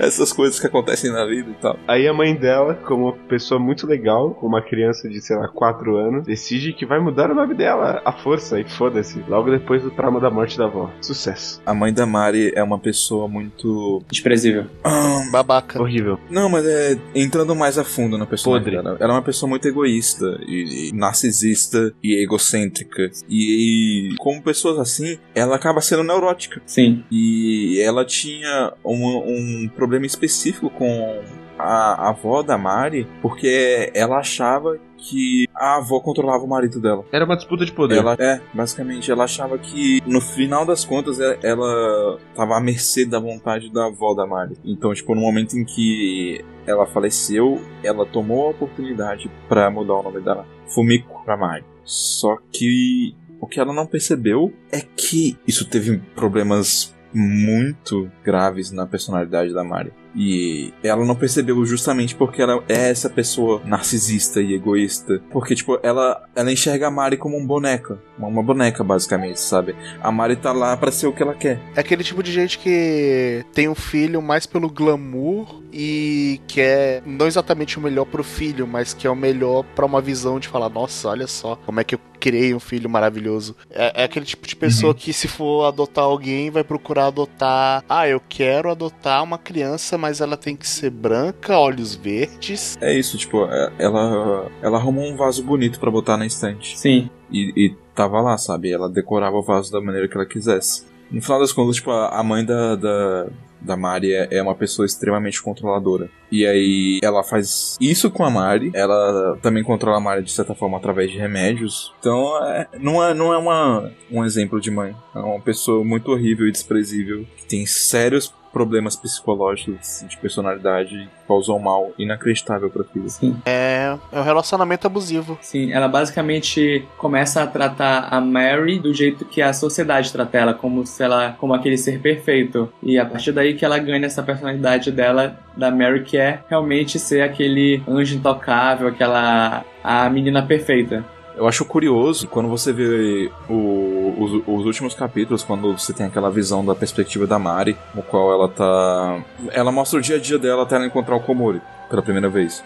[0.04, 1.78] essas coisas que acontecem na vida e tal.
[1.86, 5.96] Aí a mãe dela, como pessoa muito legal, com uma criança de, sei lá, 4
[5.96, 9.24] anos, decide que vai mudar o nome dela, à força, e foda-se.
[9.28, 10.88] Logo depois do trauma da morte da avó.
[11.00, 11.60] Sucesso.
[11.66, 14.02] A mãe da Mari é uma pessoa muito.
[14.08, 14.66] Desprezível.
[14.84, 15.82] Ah, Babaca.
[15.82, 16.18] Horrível.
[16.30, 18.84] Não, mas é entrando mais a fundo na personalidade Podre.
[18.84, 18.98] dela.
[19.00, 23.10] Ela é uma pessoa muito egoísta e, e narcisista e egocêntrica.
[23.28, 26.62] E, e como pessoas assim, ela acaba sendo neurótica.
[26.66, 27.02] Sim.
[27.10, 31.20] E ela tinha um, um problema específico com
[31.58, 37.04] a, a avó da Mari, porque ela achava que a avó controlava o marido dela.
[37.12, 37.98] Era uma disputa de poder.
[37.98, 43.04] Ela, é, basicamente, ela achava que no final das contas é- ela tava à mercê
[43.04, 44.56] da vontade da avó da Mari.
[44.64, 50.02] Então, tipo, no momento em que ela faleceu, ela tomou a oportunidade pra mudar o
[50.02, 51.64] nome da Fumiko pra Mari.
[51.84, 58.86] Só que o que ela não percebeu é que isso teve problemas muito graves na
[58.86, 59.92] personalidade da Mari.
[60.14, 65.20] E ela não percebeu justamente porque ela é essa pessoa narcisista e egoísta.
[65.30, 67.98] Porque, tipo, ela, ela enxerga a Mari como uma boneca.
[68.18, 69.74] Uma, boneca, basicamente, sabe?
[70.00, 71.58] A Mari tá lá pra ser o que ela quer.
[71.74, 77.26] É aquele tipo de gente que tem um filho mais pelo glamour e quer não
[77.26, 80.68] exatamente o melhor pro filho, mas que é o melhor pra uma visão de falar:
[80.68, 83.54] nossa, olha só como é que eu criei um filho maravilhoso.
[83.70, 87.84] É, é aquele tipo de pessoa que, se for adotar alguém, vai procurar adotar.
[87.86, 92.76] Ah, eu quero adotar uma criança, mas ela tem que ser branca, olhos verdes.
[92.78, 96.78] É isso, tipo, é- ela, ela arrumou um vaso bonito pra botar na estante.
[96.78, 97.08] Sim.
[97.32, 98.70] E, e tava lá, sabe?
[98.70, 100.84] Ela decorava o vaso da maneira que ela quisesse.
[101.10, 103.26] No final das contas, tipo, a a mãe da, da,
[103.62, 106.10] da Mari é, é uma pessoa extremamente controladora.
[106.30, 108.70] E aí ela faz isso com a Mari.
[108.74, 111.94] Ela também controla a Mari de certa forma através de remédios.
[111.98, 114.94] Então é- não é, não é uma, um exemplo de mãe.
[115.14, 117.24] É uma pessoa muito horrível e desprezível.
[117.38, 123.08] Que tem sérios problemas psicológicos de personalidade causou um mal inacreditável pra filha.
[123.08, 123.36] Sim.
[123.44, 125.36] É, é um relacionamento abusivo.
[125.42, 130.54] Sim, ela basicamente começa a tratar a Mary do jeito que a sociedade trata ela,
[130.54, 132.72] como se ela, como aquele ser perfeito.
[132.82, 136.98] E a partir daí que ela ganha essa personalidade dela, da Mary, que é realmente
[136.98, 141.04] ser aquele anjo intocável, aquela a menina perfeita.
[141.36, 146.30] Eu acho curioso quando você vê o- os, os últimos capítulos, quando você tem aquela
[146.30, 149.22] visão da perspectiva da Mari, no qual ela tá.
[149.50, 152.64] Ela mostra o dia a dia dela até ela encontrar o Komori pela primeira vez.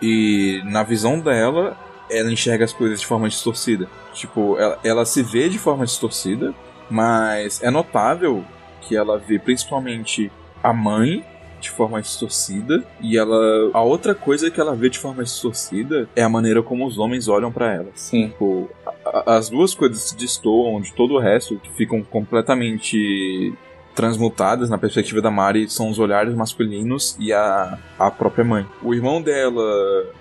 [0.00, 1.76] E na visão dela,
[2.10, 3.88] ela enxerga as coisas de forma distorcida.
[4.12, 6.54] Tipo, ela, ela se vê de forma distorcida,
[6.90, 8.44] mas é notável
[8.80, 10.30] que ela vê principalmente
[10.62, 11.24] a mãe
[11.60, 16.22] de forma distorcida e ela a outra coisa que ela vê de forma distorcida é
[16.22, 17.88] a maneira como os homens olham pra ela.
[17.94, 18.28] Sim.
[18.28, 18.92] Tipo, a-
[19.32, 23.52] a- as duas coisas se destoam de todo o resto, ficam completamente
[23.98, 28.64] transmutadas na perspectiva da Mari são os olhares masculinos e a, a própria mãe.
[28.80, 29.60] O irmão dela,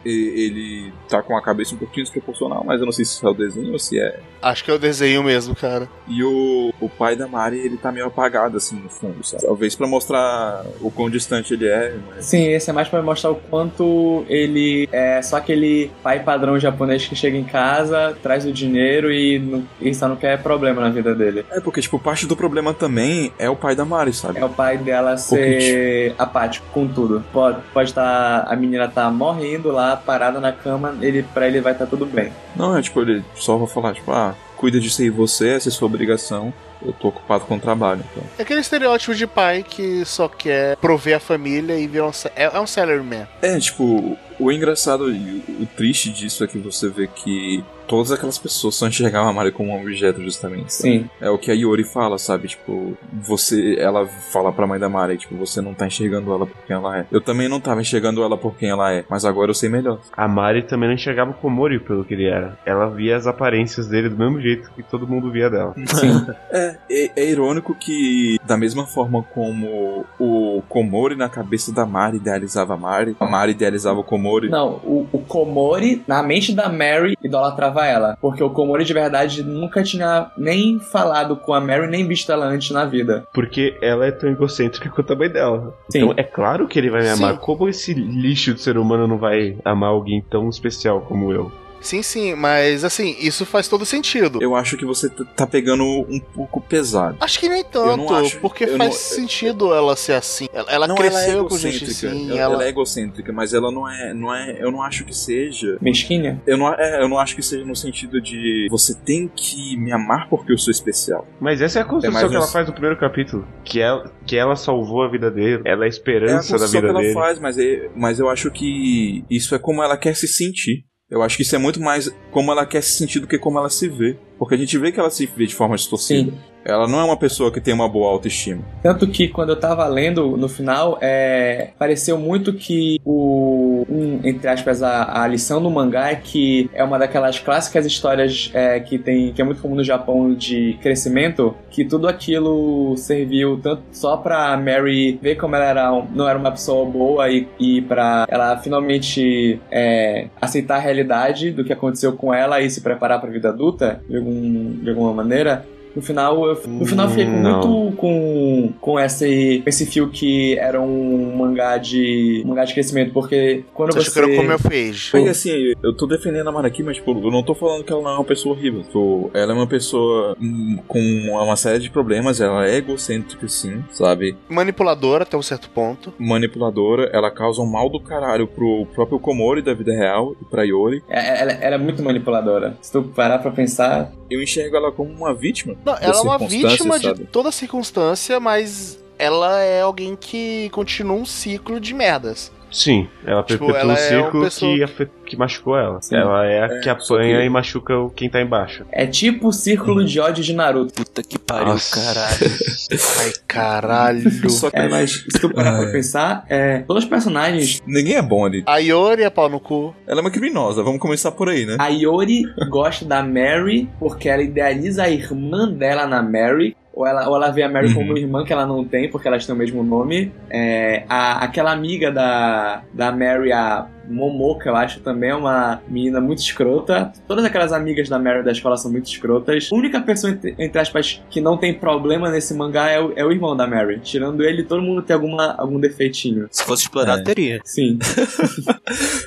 [0.04, 3.28] e- ele tá com a cabeça um pouquinho desproporcional, mas eu não sei se isso
[3.28, 4.20] é o desenho ou se é.
[4.42, 5.88] Acho que é o desenho mesmo, cara.
[6.08, 9.44] E o, o pai da Mari, ele tá meio apagado assim no fundo, sabe?
[9.46, 13.30] Talvez pra mostrar o quão distante ele é, mas Sim, esse é mais pra mostrar
[13.32, 18.52] o quanto ele é só aquele pai padrão japonês que chega em casa, traz o
[18.52, 21.46] dinheiro e, não, e só não quer problema na vida dele.
[21.52, 24.40] É, porque, tipo, parte do problema também é o pai da Mari, sabe?
[24.40, 27.22] É o pai dela ser apático com tudo.
[27.34, 31.74] Pode pode estar a menina tá morrendo lá, parada na cama, ele para ele vai
[31.74, 32.32] estar tudo bem.
[32.56, 35.72] Não, é tipo, ele só vai falar, tipo, ah, cuida de ser você, essa é
[35.72, 36.54] sua obrigação.
[36.82, 38.24] Eu tô ocupado com o trabalho, então.
[38.38, 42.12] É aquele estereótipo de pai que só quer prover a família e virar um.
[42.36, 43.28] É, é um salaryman.
[43.42, 48.12] É, tipo, o engraçado e o, o triste disso é que você vê que todas
[48.12, 50.74] aquelas pessoas só enxergavam a Mari como um objeto, justamente.
[50.74, 50.90] sabe?
[50.90, 51.10] Sim.
[51.22, 52.48] É o que a Yori fala, sabe?
[52.48, 53.76] Tipo, você.
[53.80, 57.00] Ela fala pra mãe da Mari, tipo, você não tá enxergando ela por quem ela
[57.00, 57.06] é.
[57.12, 60.00] Eu também não tava enxergando ela por quem ela é, mas agora eu sei melhor.
[60.16, 62.58] A Mari também não enxergava o Komori pelo que ele era.
[62.66, 65.74] Ela via as aparências dele do mesmo jeito que todo mundo via dela.
[65.86, 66.26] Sim.
[66.50, 72.18] É, é, é irônico que, da mesma forma como o Komori na cabeça da Mari
[72.18, 74.50] idealizava a Mari, a Mari idealizava o Komori.
[74.50, 78.18] Não, o, o Komori, na mente da Mary, idolatrava ela.
[78.22, 82.46] Porque o Komori de verdade nunca tinha nem falado com a Mary, nem visto ela
[82.46, 83.28] antes na vida.
[83.34, 85.74] Porque ela é tão egocêntrica quanto a mãe dela.
[85.90, 86.00] Sim.
[86.00, 87.24] Então é claro que ele vai me Sim.
[87.24, 87.38] amar.
[87.40, 91.52] Como esse lixo de ser humano não vai amar alguém tão especial como eu?
[91.88, 94.40] Sim, sim, mas assim, isso faz todo sentido.
[94.42, 97.16] Eu acho que você tá pegando um pouco pesado.
[97.22, 100.48] Acho que nem Eu não tanto, acho- porque eu faz não- sentido ela ser assim.
[100.54, 102.08] Ela, ela não, cresceu ela é com gente egocêntrica.
[102.10, 102.54] assim, ela, ela...
[102.56, 104.58] ela é egocêntrica, mas ela não é, não é.
[104.62, 105.78] Eu não acho que seja.
[105.80, 106.42] Mesquinha?
[106.46, 109.92] Eu não, é, eu não acho que seja no sentido de você tem que me
[109.94, 111.26] amar porque eu sou especial.
[111.40, 113.48] Mas essa é a É construção mais que ela uns- faz no primeiro capítulo.
[113.64, 115.62] Que ela, que ela salvou a vida dele.
[115.64, 117.14] Ela é a É a esperança da vida que ela dele.
[117.14, 120.86] faz, mas, é, mas eu acho que isso é como ela quer se sentir.
[121.10, 123.58] Eu acho que isso é muito mais como ela quer se sentir do que como
[123.58, 124.18] ela se vê.
[124.38, 126.32] Porque a gente vê que ela se vê de forma distorcida.
[126.32, 126.40] Sim.
[126.68, 128.62] Ela não é uma pessoa que tem uma boa autoestima.
[128.84, 134.50] Tanto que quando eu tava lendo no final, é, pareceu muito que o um, entre
[134.50, 138.98] aspas, a, a lição do mangá é que é uma daquelas clássicas histórias é, que
[138.98, 144.18] tem que é muito comum no Japão de crescimento, que tudo aquilo serviu tanto só
[144.18, 148.58] pra Mary ver como ela era, não era uma pessoa boa e, e para ela
[148.58, 153.50] finalmente é, aceitar a realidade do que aconteceu com ela e se preparar pra vida
[153.50, 155.66] adulta de, algum, de alguma maneira.
[155.98, 157.68] No final, eu, no final eu fiquei com Não.
[157.68, 163.64] muito com, com esse, esse fio que era um mangá de mangá de crescimento, porque
[163.74, 164.20] quando Você você...
[164.20, 165.10] achou que era como eu fez?
[165.12, 167.92] Mas assim, eu tô defendendo a Mara aqui, mas tipo, eu não tô falando que
[167.92, 168.84] ela não é uma pessoa horrível.
[168.84, 171.00] Tipo, ela é uma pessoa hum, com
[171.32, 174.36] uma série de problemas, ela é egocêntrica sim, sabe?
[174.48, 176.14] Manipuladora até um certo ponto.
[176.20, 180.62] Manipuladora, ela causa um mal do caralho pro próprio Komori da vida real e pra
[180.64, 181.02] Yori.
[181.10, 182.78] É- Ela, ela é muito manipuladora.
[182.82, 185.76] Se tu parar pra pensar, Eu enxergo ela como uma vítima.
[185.88, 187.26] Não, ela é uma vítima de sabe?
[187.26, 192.52] toda circunstância, mas ela é alguém que continua um ciclo de merdas.
[192.72, 196.02] Sim, ela Tipo, perpetua ela um é ciclo pessoa- que, que machucou ela.
[196.02, 196.16] Sim.
[196.16, 198.86] Ela é a É, que apanha que- e machuca o- quem tá embaixo.
[198.92, 200.94] é tipo o círculo de ódio de Naruto.
[200.94, 201.96] Puta que pariu, Nossa.
[201.96, 202.38] caralho.
[203.20, 204.32] Ai, caralho.
[204.50, 205.92] Só que É, mas se tu parar pra é.
[205.92, 207.82] pensar, é, todos os personagens.
[207.86, 208.64] ninguém é bom ali.
[208.66, 209.96] A Yori é pau no cu.
[210.06, 211.78] Ela é uma criminosa, vamos começar por aí, né?
[211.80, 216.76] A Yori gosta da Mary porque ela idealiza a irmã dela na Mary.
[216.98, 217.94] Ou ela, ou ela vê a Mary Uhum.
[217.94, 220.32] como irmã que ela não tem, porque elas têm o mesmo nome.
[220.50, 226.20] É, a, aquela amiga da, da Mary, a Momoka, eu acho, também é uma menina
[226.22, 227.12] muito escrota.
[227.28, 229.70] Todas aquelas amigas da Mary da escola são muito escrotas.
[229.72, 233.26] A única pessoa, entre, entre aspas, que não tem problema nesse mangá é o, é
[233.26, 234.00] o irmão da Mary.
[234.00, 236.48] Tirando ele, todo mundo tem alguma, algum defeitinho.
[236.52, 237.24] Se fosse explorar, É.
[237.24, 237.62] teria.
[237.64, 237.98] Sim.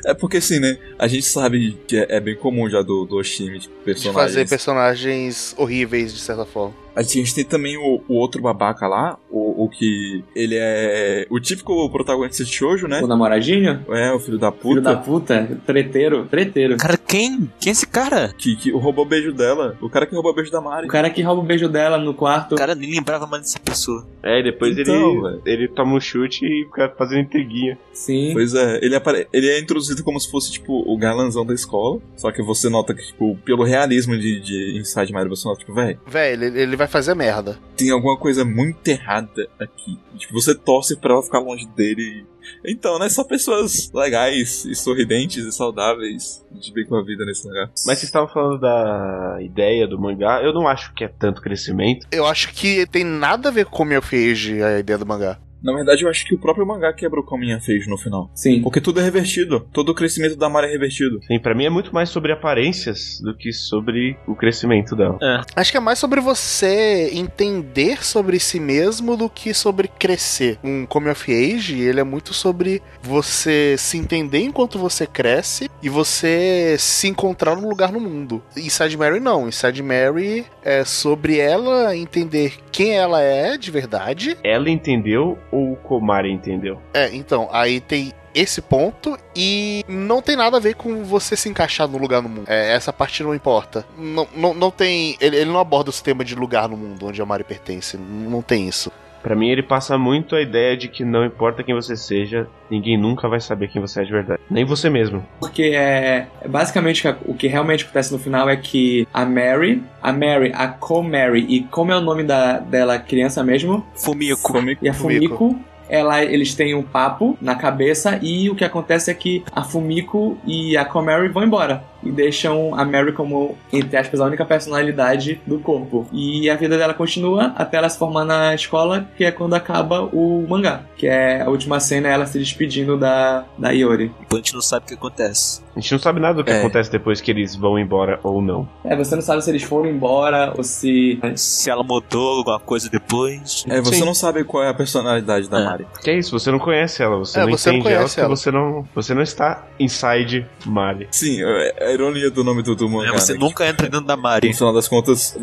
[0.07, 0.79] É porque assim, né?
[0.99, 4.15] A gente sabe que é, é bem comum já do, do Oshimi, tipo, De personagens.
[4.35, 6.75] fazer personagens horríveis, de certa forma.
[6.97, 11.39] A gente tem também o, o outro babaca lá, o, o que ele é o
[11.39, 13.01] típico protagonista de shoujo, né?
[13.01, 13.85] O namoradinho?
[13.91, 14.70] É, o filho da puta.
[14.71, 16.77] Filho da puta, treteiro, treteiro.
[16.77, 17.51] Cara, quem?
[17.61, 18.33] Quem é esse cara?
[18.37, 19.77] Que, que roubou o beijo dela.
[19.81, 20.87] O cara que roubou o beijo da Mari.
[20.87, 22.55] O cara que rouba o beijo dela no quarto.
[22.55, 24.07] O cara nem lembrava mais dessa pessoa.
[24.23, 25.43] É, e depois Então, ele, velho.
[25.47, 27.79] ele toma um chute e fica fazendo intriguinha.
[27.93, 28.31] Sim.
[28.33, 29.27] Pois é, ele, apare...
[29.33, 32.01] ele é introduzido como se fosse, tipo, o galanzão da escola.
[32.17, 35.75] Só que você nota que, tipo, pelo realismo de, de Inside Mario, você nota, tipo,
[35.75, 37.59] velho, Véi, ele, ele vai fazer merda.
[37.77, 39.99] tem alguma coisa muito errada aqui.
[40.17, 42.25] Tipo, você torce pra ela ficar longe dele.
[42.65, 43.09] Então, né?
[43.09, 47.67] Só pessoas legais e sorridentes e saudáveis de bem com a vida nesse lugar.
[47.87, 52.07] Mas vocês estavam falando da ideia do mangá, eu não acho que é tanto crescimento.
[52.13, 55.39] Eu acho que tem nada a ver com como eu fiz a ideia do mangá.
[55.63, 58.31] Na verdade, eu acho que o próprio mangá quebrou com a minha fez no final.
[58.35, 58.63] Sim.
[58.63, 59.67] Porque tudo é revertido.
[59.73, 61.21] Todo o crescimento da Mari é revertido.
[61.27, 65.19] Sim, pra mim é muito mais sobre aparências do que sobre o crescimento dela.
[65.55, 70.59] Acho que é mais sobre você entender sobre si mesmo do que sobre crescer.
[70.65, 75.89] Um Come of Age, ele é muito sobre você se entender enquanto você cresce e
[75.89, 78.43] você se encontrar num lugar no mundo.
[78.57, 79.49] Inside Mary não.
[79.49, 84.37] Inside Mary é sobre ela entender quem ela é de verdade.
[84.45, 86.81] Ela entendeu ou o Komari entendeu?
[86.95, 91.49] É, então, aí tem esse ponto e não tem nada a ver com você se
[91.49, 92.45] encaixar no lugar no mundo.
[92.49, 93.85] É, essa parte não importa.
[93.99, 95.17] Não, não, não tem.
[95.21, 97.97] Ele, ele não aborda o tema de lugar no mundo onde a Mari pertence.
[97.97, 98.91] Não tem isso.
[99.23, 102.97] Pra mim ele passa muito a ideia de que não importa quem você seja, ninguém
[102.97, 104.41] nunca vai saber quem você é de verdade.
[104.51, 105.25] Nem você mesmo.
[105.39, 110.13] Porque é, é basicamente o que- realmente acontece no final é que a Mary, a
[110.13, 114.53] Mary, a Co-Mary e como é o nome da, dela criança mesmo, Fumico.
[114.53, 114.85] Fumiko.
[114.85, 115.37] e a Fumiko.
[115.39, 119.63] Fumiko, ela, eles têm um papo na cabeça e o que acontece é que a
[119.65, 124.45] Fumiko e a Co-Mary vão embora e deixam a Mary como, entre aspas, a única
[124.45, 126.07] personalidade do corpo.
[126.13, 130.03] E a vida dela continua até ela se formar na escola, que é quando acaba
[130.13, 134.11] o mangá, que é a última cena é ela se despedindo da, da Iori.
[134.33, 135.63] A gente não sabe o que acontece.
[135.77, 136.59] A gente não sabe nada do que É.
[136.61, 138.69] acontece depois que eles vão embora ou não.
[138.85, 141.19] É, você não sabe se eles foram embora ou se.
[141.37, 143.65] Se ela mudou alguma coisa depois.
[143.69, 144.05] É, você Sim.
[144.05, 145.65] não sabe qual é a personalidade da É.
[145.65, 145.87] Mari.
[146.03, 148.15] Que é isso, você não conhece ela, você É, não você não entende ela conhece
[148.15, 148.37] porque ela.
[148.37, 151.09] você não, você não está inside Mari.
[151.11, 153.11] Sim, é a ironia do nome do, do mangá.
[153.11, 153.39] É, você né?
[153.39, 154.49] nunca entra dentro da Mari.
[154.49, 155.37] No final das contas,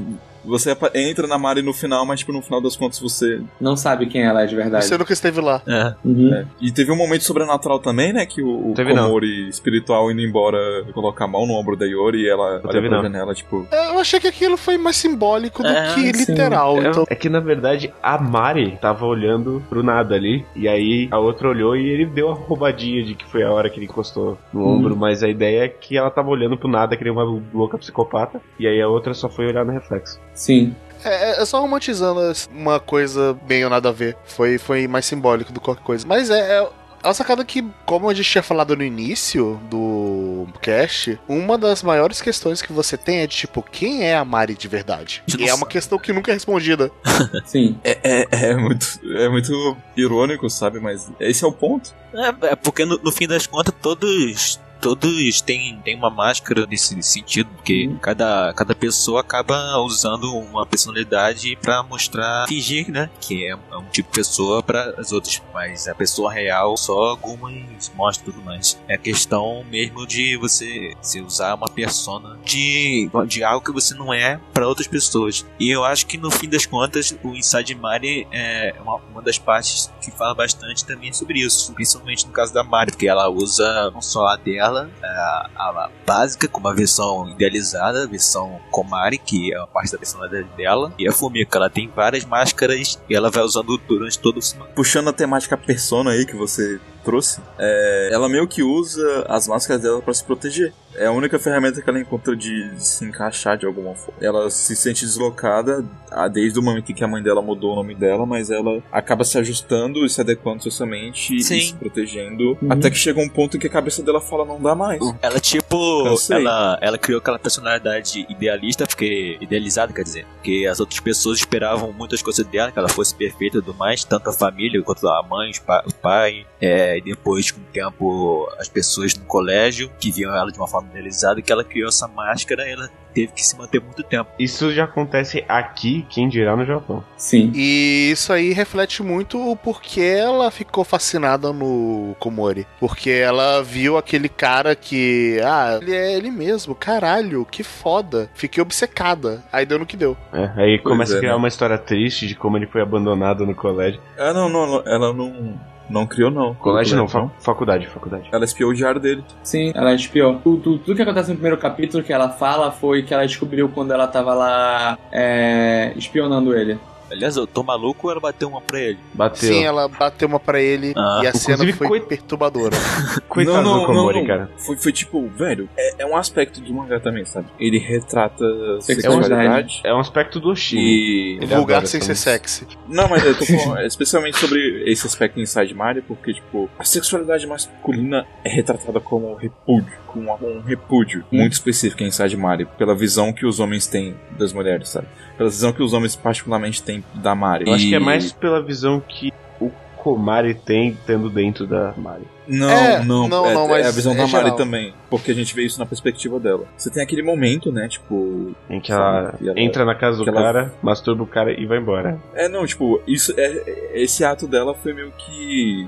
[0.47, 3.41] você entra na Mari no final, mas tipo, no final das contas você.
[3.59, 4.85] Não sabe quem ela é de verdade.
[4.85, 5.61] Você nunca esteve lá.
[5.67, 5.93] É.
[6.03, 6.33] Uhum.
[6.33, 6.45] é.
[6.61, 8.25] E teve um momento sobrenatural também, né?
[8.25, 9.05] Que o, o Teve não.
[9.07, 10.57] Komori espiritual indo embora
[10.93, 13.03] colocar a mão no ombro da Yori e ela olha teve pra não.
[13.03, 13.67] janela, tipo.
[13.71, 16.31] Eu achei que aquilo foi mais simbólico do É, que sim.
[16.31, 16.77] literal.
[16.81, 21.07] É, Então, é que na verdade a Mari tava olhando pro nada ali, e aí
[21.11, 23.85] a outra olhou e ele deu a roubadinha de que foi a hora que ele
[23.85, 24.77] encostou no Hum.
[24.77, 27.77] ombro, mas a ideia é que ela tava olhando pro nada, que nem uma louca
[27.77, 30.19] psicopata, e aí a outra só foi olhar no reflexo.
[30.37, 30.75] Sim.
[31.03, 32.21] é, é só romantizando
[32.51, 34.15] uma coisa bem ou nada a ver.
[34.25, 36.07] Foi, foi mais simbólico do que qualquer coisa.
[36.07, 36.69] Mas é, é
[37.03, 42.19] A sacada que, como a gente tinha falado no início do cast, uma das maiores
[42.21, 45.23] questões que você tem é de tipo, quem é a Mari de verdade?
[45.27, 46.91] Gente, E é uma questão que nunca é respondida.
[47.45, 47.77] Sim.
[47.83, 50.79] É, é, é muito, é muito irônico, sabe?
[50.79, 51.93] Mas esse é o ponto.
[52.13, 57.01] É, é porque no, no fim das contas todos todos têm, têm uma máscara nesse
[57.03, 57.97] sentido, porque Uhum.
[57.97, 63.85] cada, cada pessoa acaba usando uma personalidade pra mostrar, fingir, né, que é, é um
[63.85, 68.79] tipo de pessoa para as outras, mas a pessoa real só algumas mostram tudo mais.
[68.87, 74.13] É questão mesmo de você, você usar uma persona de, de algo que você não
[74.13, 75.45] é pra outras pessoas.
[75.59, 79.37] E eu acho que no fim das contas o Inside Mari é uma, uma das
[79.37, 83.91] partes que fala bastante também sobre isso, principalmente no caso da Mari, porque ela usa
[83.91, 84.66] não só a dela,
[85.03, 89.97] a, a básica, como a versão idealizada, a versão Komari, que é uma parte da
[89.97, 94.37] personalidade dela, e a Fumika, ela tem várias máscaras e ela vai usando durante todo
[94.37, 94.39] o
[94.75, 99.81] Puxando a temática persona aí que você trouxe, é, ela meio que usa as máscaras
[99.81, 100.73] dela pra se proteger.
[100.93, 104.19] É a única ferramenta que ela encontra de se encaixar de alguma forma.
[104.19, 105.85] Ela se sente deslocada
[106.33, 109.23] desde o momento em que a mãe dela mudou o nome dela, mas ela acaba
[109.23, 111.57] se ajustando e se adequando socialmente Sim.
[111.57, 112.57] e se protegendo.
[112.61, 112.71] Uhum.
[112.71, 114.99] Até que chega um ponto em que a cabeça dela fala não dá mais.
[115.21, 115.66] Ela, tipo,
[116.03, 116.37] Cansei.
[116.37, 121.91] ela, ela criou aquela personalidade idealista, porque idealizada, quer dizer, porque as outras pessoas esperavam
[121.91, 125.23] muitas coisas dela, que ela fosse perfeita e tudo mais, tanto a família quanto a
[125.23, 125.51] mãe,
[125.85, 130.51] o pai, é, e depois, com o tempo, as pessoas no colégio, que viam ela
[130.51, 133.81] de uma forma idealizada, que ela criou essa máscara e ela teve que se manter
[133.81, 134.29] muito tempo.
[134.37, 137.03] Isso já acontece aqui, quem dirá no Japão.
[137.17, 137.51] Sim.
[137.55, 142.67] E isso aí reflete muito o porquê ela ficou fascinada no Komori.
[142.79, 145.39] Porque ela viu aquele cara que.
[145.43, 148.29] Ah, ele é ele mesmo, caralho, que foda.
[148.35, 149.43] Fiquei obcecada.
[149.51, 150.15] Aí deu no que deu.
[150.31, 151.37] É, aí Pois começa é, a criar né?
[151.37, 153.99] uma história triste de como ele foi abandonado no colégio.
[154.15, 155.59] Ah, não, não, não, ela não,
[155.89, 156.53] não criou, não.
[156.55, 158.27] Colégio não, fa- faculdade, faculdade.
[158.31, 159.23] Ela espiou o diário dele.
[159.43, 160.35] Sim, ela espiou.
[160.43, 163.69] Tudo, tudo, tudo que acontece no primeiro capítulo que ela fala foi que ela descobriu
[163.69, 166.77] quando ela tava lá é, espionando ele.
[167.11, 168.99] Aliás, eu tô maluco ou ela bateu uma pra ele?
[169.13, 169.49] Bateu.
[169.49, 171.21] Sim, ela bateu uma pra ele Ah.
[171.23, 172.75] e a cena foi coi- perturbadora.
[173.27, 174.49] Coitado do Komori, cara.
[174.57, 177.47] Foi, foi tipo, velho, é, é um aspecto do mangá também, sabe?
[177.59, 178.43] Ele retrata
[178.81, 179.27] Sexualidade.
[179.27, 179.81] sexualidade.
[179.83, 180.53] É um aspecto do.
[180.73, 181.37] E.
[181.37, 182.65] Ele Vulgar sem ser sexy.
[182.87, 186.83] Não, mas eu tô falando especialmente sobre esse aspecto em Inside Mario, porque, tipo, a
[186.83, 193.31] sexualidade masculina é retratada como repúdio, um repúdio muito específico em Inside Mario, pela visão
[193.31, 195.07] que os homens têm das mulheres, sabe?
[195.37, 197.67] Pela visão que os homens particularmente têm da Mario.
[197.67, 199.31] Eu acho E- que é mais pela visão que
[199.61, 202.23] o Komari tem tendo dentro da Mari.
[202.47, 205.31] Não, É, não, não, é, não, mas é a visão é da Mari também, porque
[205.31, 206.65] a gente vê isso na perspectiva dela.
[206.77, 210.29] Você tem aquele momento, né, tipo, Em que ela, E ela- entra na casa do
[210.29, 212.17] ela- cara, masturba o cara e vai embora.
[212.33, 215.87] É, não, tipo, isso é, esse ato dela foi meio que.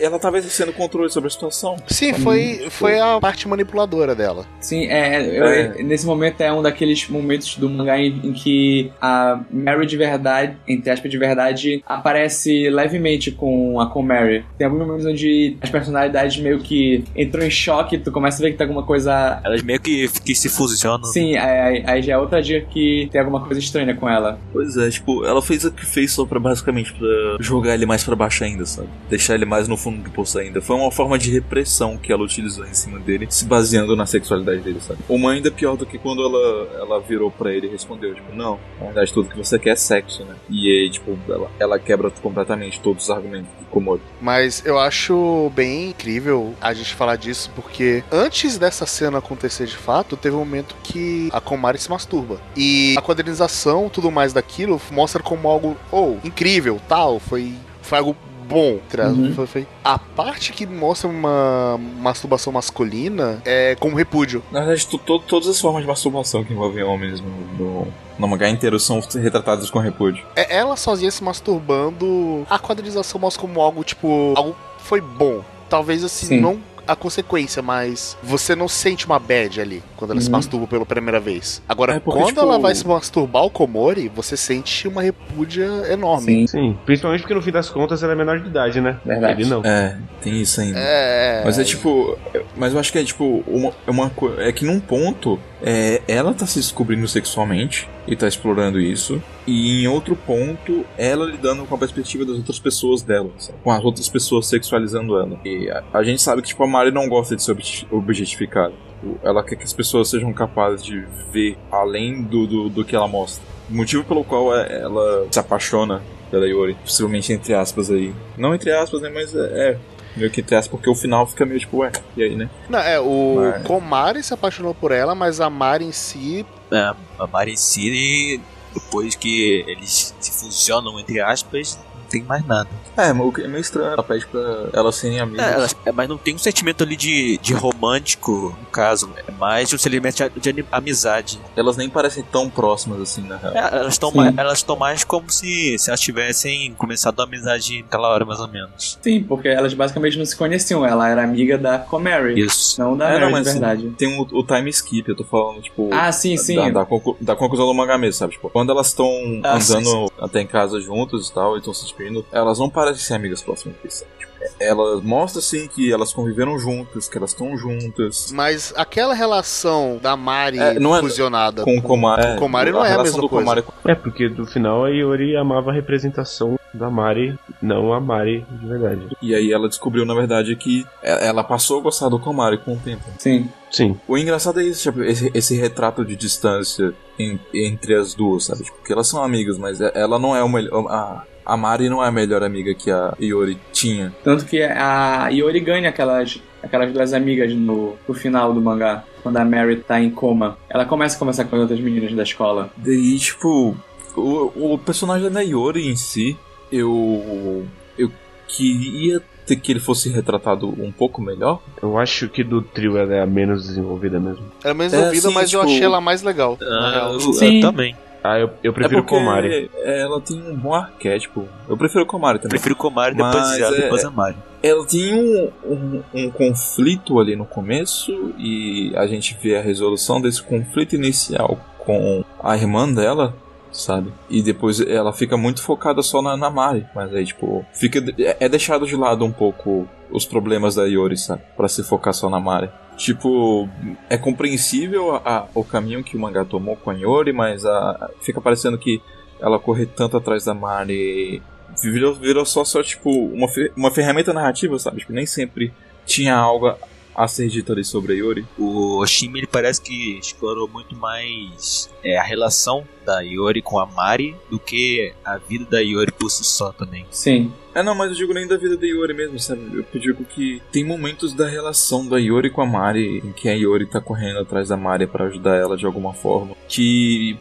[0.00, 1.76] Ela tava exercendo controle sobre a situação.
[1.86, 4.44] Sim, foi, foi a parte manipuladora dela.
[4.60, 5.82] Sim, é, eu- É.
[5.82, 10.56] nesse momento é um daqueles momentos do mangá em, em que a Mary de verdade,
[10.66, 14.44] entre aspas de verdade, aparece levemente com a com Mary.
[14.58, 18.52] Tem alguns momentos onde as personalidades meio que entrou em choque, tu começa a ver
[18.52, 19.40] que tem alguma coisa.
[19.42, 21.04] Elas meio que, que se fusionam.
[21.04, 24.38] Sim, aí, aí já é outra dica que tem alguma coisa estranha com ela.
[24.52, 27.08] Pois é, tipo, ela fez o que fez só pra basicamente pra
[27.40, 28.88] jogar ele mais pra baixo ainda, sabe?
[29.08, 30.60] Deixar ele mais no fundo do poço ainda.
[30.60, 34.60] Foi uma forma de repressão que ela utilizou em cima dele, se baseando na sexualidade
[34.60, 35.00] dele, sabe?
[35.08, 38.58] Uma ainda pior do que quando ela, ela virou pra ele e respondeu, tipo, não,
[38.78, 40.34] na verdade tudo que você quer é sexo, né?
[40.48, 44.02] E aí, tipo, ela, ela quebra completamente todos os argumentos do Komodo.
[44.20, 49.76] Mas eu acho bem incrível a gente falar disso, porque antes dessa cena acontecer de
[49.76, 52.38] fato, teve um momento que a Komari se masturba.
[52.56, 58.16] E a quadrinização, tudo mais daquilo, mostra como algo, oh, incrível, tal, foi, foi algo
[58.48, 58.78] bom.
[58.96, 59.34] Uhum.
[59.34, 64.40] Foi, foi- A parte que mostra uma masturbação masculina é como repúdio.
[64.52, 67.28] Na verdade, to- to- todas as formas de masturbação que envolvem homens no,
[67.58, 70.24] no, no mangá inteiro são retratadas com repúdio.
[70.36, 72.46] É ela sozinha se masturbando.
[72.48, 75.42] A quadrinização mostra como algo, tipo, algo foi bom.
[75.68, 76.40] Talvez assim, Sim.
[76.40, 76.58] não
[76.88, 80.32] a consequência, mas você não sente uma bad ali quando ela se Uhum.
[80.36, 81.60] masturba pela primeira vez.
[81.68, 85.64] Agora, É porque, quando tipo, ela vai se masturbar o Komori, você sente uma repúdia
[85.90, 86.26] enorme.
[86.26, 89.00] Sim, Sim, principalmente porque no fim das contas ela é menor de idade, né?
[89.04, 89.42] Verdade.
[89.42, 89.62] Ele não.
[89.64, 90.78] É, tem isso ainda.
[90.78, 91.42] É.
[91.44, 92.16] Mas é tipo.
[92.32, 93.42] é- Mas eu acho que é tipo.
[93.48, 95.40] Uma, é uma É que num ponto.
[95.62, 99.22] É, ela tá se descobrindo sexualmente e tá explorando isso.
[99.46, 103.30] E em outro ponto, ela lidando com a perspectiva das outras pessoas dela.
[103.38, 103.58] sabe?
[103.64, 105.40] Com as outras pessoas sexualizando ela.
[105.44, 108.74] E a, a gente sabe que tipo, a Mari não gosta de ser obje- objetificada.
[109.22, 113.08] Ela quer que as pessoas sejam capazes de ver além do, do, do que ela
[113.08, 113.42] mostra.
[113.70, 118.12] O motivo pelo qual é- ela se apaixona pela Yori, possivelmente entre aspas aí.
[118.36, 119.10] Não entre aspas, né?
[119.12, 119.38] Mas é.
[119.70, 119.78] é
[120.16, 122.48] Meio que entre aspas, porque o final fica meio tipo, ué, e aí, né?
[122.68, 126.46] Não, é, o Mas- Komari se apaixonou por ela, mas a Mari em si.
[126.72, 128.40] É, a Mari em si,
[128.72, 131.78] depois que eles se fusionam, entre aspas,
[132.10, 132.68] tem mais nada.
[132.96, 134.40] É, o que é meio estranho, ela pede pra
[134.72, 135.46] elas serem amigas.
[135.46, 139.10] É, elas- é, mas não tem um sentimento ali de, de romântico, no caso.
[139.26, 141.38] É mais um sentimento de, de amizade.
[141.56, 143.54] Elas nem parecem tão próximas assim, na real.
[143.54, 144.16] É, elas estão Sim.
[144.18, 148.40] mais, elas estão mais como se, se elas tivessem começado a amizade naquela hora, mais
[148.40, 148.98] ou menos.
[149.02, 150.84] Sim, porque elas basicamente não se conheciam.
[150.84, 152.80] Ela era amiga da Comary, Isso.
[152.80, 153.90] não da É, não, Mary mas de verdade.
[153.98, 155.90] Tem o, o time skip, eu tô falando, tipo.
[155.92, 156.56] Ah, sim, sim.
[156.56, 158.32] Da, da, conclu- da conclusão do mangá mesmo, sabe?
[158.32, 159.06] Tipo, quando elas estão
[159.44, 161.84] Ah, sim, andando até em casa juntas e tal, e estão se
[162.32, 163.76] elas não parecem ser amigas próximas?
[164.18, 168.30] Tipo, é- elas mostram assim que elas conviveram juntas, que elas estão juntas.
[168.32, 172.22] Mas aquela relação da Mari É, não é- fusionada Com o Komari.
[172.22, 173.44] com o Komari não é a mesma do coisa.
[173.44, 178.44] Komari É, porque no final a Iori amava a representação da Mari, não a Mari
[178.50, 179.08] de verdade.
[179.22, 182.74] E aí ela descobriu, na verdade, que e- ela passou a gostar do Komari com
[182.74, 183.02] o tempo.
[183.18, 183.48] Sim.
[183.70, 183.98] Sim.
[184.06, 188.62] O engraçado é isso, tipo, esse, esse retrato de distância em- entre as duas, sabe?
[188.62, 190.86] Tipo, porque elas são amigas, mas e- ela não é o melhor.
[190.88, 194.12] A, a Mari não é a melhor amiga que a Iori tinha.
[194.24, 199.36] Tanto que a Iori ganha aquelas, aquelas duas amigas no, no final do mangá, quando
[199.36, 200.58] a Mary tá em coma.
[200.68, 202.70] Ela começa a conversar com as outras meninas da escola.
[202.76, 203.76] Daí, tipo,
[204.16, 206.36] o, o personagem da Iori em si,
[206.70, 207.64] eu.
[207.96, 208.10] Eu
[208.48, 211.60] queria ter que ele fosse retratado um pouco melhor.
[211.80, 214.44] Eu acho que do trio ela é a menos desenvolvida mesmo.
[214.64, 216.58] É menos É, ouvida, sim, mas eu tipo- achei ela mais legal.
[216.60, 217.12] na Ah, real.
[217.14, 217.56] eu, Sim.
[217.56, 217.96] eu também.
[218.32, 219.70] Ah, eu, eu prefiro é porque Komari.
[219.84, 221.46] ela tem um bom arquétipo.
[221.68, 222.50] Eu prefiro o Komari também.
[222.50, 224.36] Prefiro Komari, depois, é- depois a Mari.
[224.62, 230.20] Ela tem um, um, um conflito ali no começo e a gente vê a resolução
[230.20, 233.34] desse conflito inicial com a irmã dela,
[233.70, 234.12] sabe?
[234.28, 238.36] E depois ela fica muito focada só na, na Mari, mas aí, tipo, fica, é
[238.40, 241.42] é deixado de lado um pouco os problemas da Yori, sabe?
[241.56, 242.68] Pra se focar só na Mari.
[242.96, 243.68] Tipo,
[244.08, 248.10] é compreensível a- a- o caminho que o mangá tomou com a Yori, mas a,
[248.20, 249.02] fica parecendo que
[249.38, 251.42] ela correr tanto atrás da Mari
[251.82, 255.00] virou, virou só, só tipo, uma, uma ferramenta narrativa, sabe?
[255.00, 255.74] Tipo, nem sempre
[256.06, 256.74] tinha algo
[257.16, 258.46] a ser dito ali sobre a Yori.
[258.58, 263.86] O Oshimi ele parece que explorou muito mais é, a relação da Yori com a
[263.86, 267.06] Mari do que a vida da Yori por si só também.
[267.10, 267.52] Sim.
[267.74, 269.84] É, não, mas eu digo nem da vida da Yori mesmo, sabe?
[269.92, 273.52] Eu digo que tem momentos da relação da Yori com a Mari em que a
[273.52, 277.38] Yori tá correndo atrás da Mari pra ajudar ela de alguma forma, que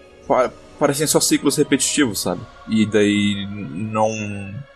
[0.80, 2.42] parecem só ciclos repetitivos, sabe?
[2.68, 4.10] E daí não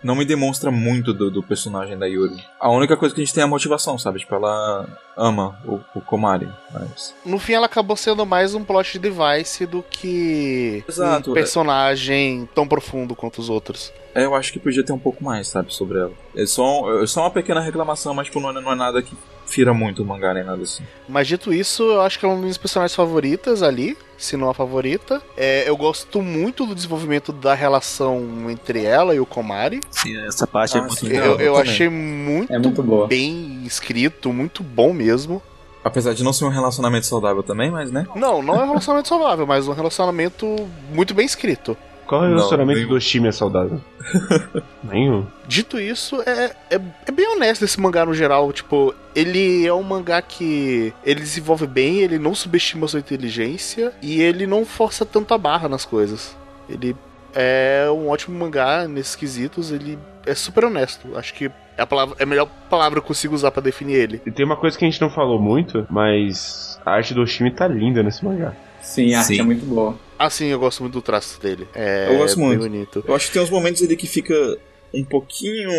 [0.02, 2.44] não me demonstra muito do, do personagem da Yori.
[2.60, 4.20] A única coisa que a gente tem é a motivação, sabe?
[4.20, 4.88] Tipo, ela
[5.18, 7.14] ama o, o Komari, mas...
[7.26, 11.36] No fim, ela acabou sendo mais um plot device do que Exato, um é.
[11.36, 13.92] personagem tão profundo quanto os outros.
[14.16, 16.12] É, eu acho que podia ter um pouco mais, sabe, sobre ela.
[16.36, 19.16] É só, é só uma pequena reclamação, mas tipo, não, é- não é nada que
[19.50, 20.84] fira muito o mangá nem nada assim.
[21.08, 24.50] Mas dito isso, eu acho que é uma das minhas personagens favoritas ali, se não
[24.50, 25.22] a favorita.
[25.36, 29.82] É, eu gosto muito do desenvolvimento da relação entre ela e o Komari.
[29.92, 31.08] Sim, essa parte é Ah, muito sim.
[31.08, 31.26] legal.
[31.26, 33.08] eu eu achei muito, É muito boa.
[33.08, 35.42] bem escrito, muito bom mesmo.
[35.84, 38.06] Apesar de não ser um relacionamento saudável também, mas né?
[38.16, 40.46] Não, não é um relacionamento saudável, mas um relacionamento
[40.94, 41.76] muito bem escrito.
[42.10, 42.90] Qual é o relacionamento nenhum.
[42.90, 43.80] do Oshimi saudável?
[44.84, 45.28] Nenhum.
[45.48, 48.52] Dito isso, é, é, é bem honesto esse mangá no geral.
[48.52, 54.24] Tipo, ele é um mangá que ele desenvolve bem, ele não subestima sua inteligência e
[54.24, 56.36] ele não força tanto a barra nas coisas.
[56.68, 56.96] Ele
[57.32, 61.16] é um ótimo mangá nesses quesitos, ele é super honesto.
[61.16, 61.46] Acho que
[61.78, 64.22] é a, palavra, é a melhor palavra que eu consigo usar pra definir ele.
[64.26, 67.52] E tem uma coisa que a gente não falou muito, mas a arte do Oshimi
[67.52, 68.54] tá linda nesse mangá.
[68.82, 69.42] Sim, a arte Sim.
[69.42, 70.09] é muito boa.
[70.20, 71.66] Assim, eu gosto muito do traço dele.
[71.74, 72.60] É Eu gosto bem muito.
[72.62, 73.04] bonito.
[73.08, 74.36] Eu acho que tem uns momentos ali que fica
[74.94, 75.72] um pouquinho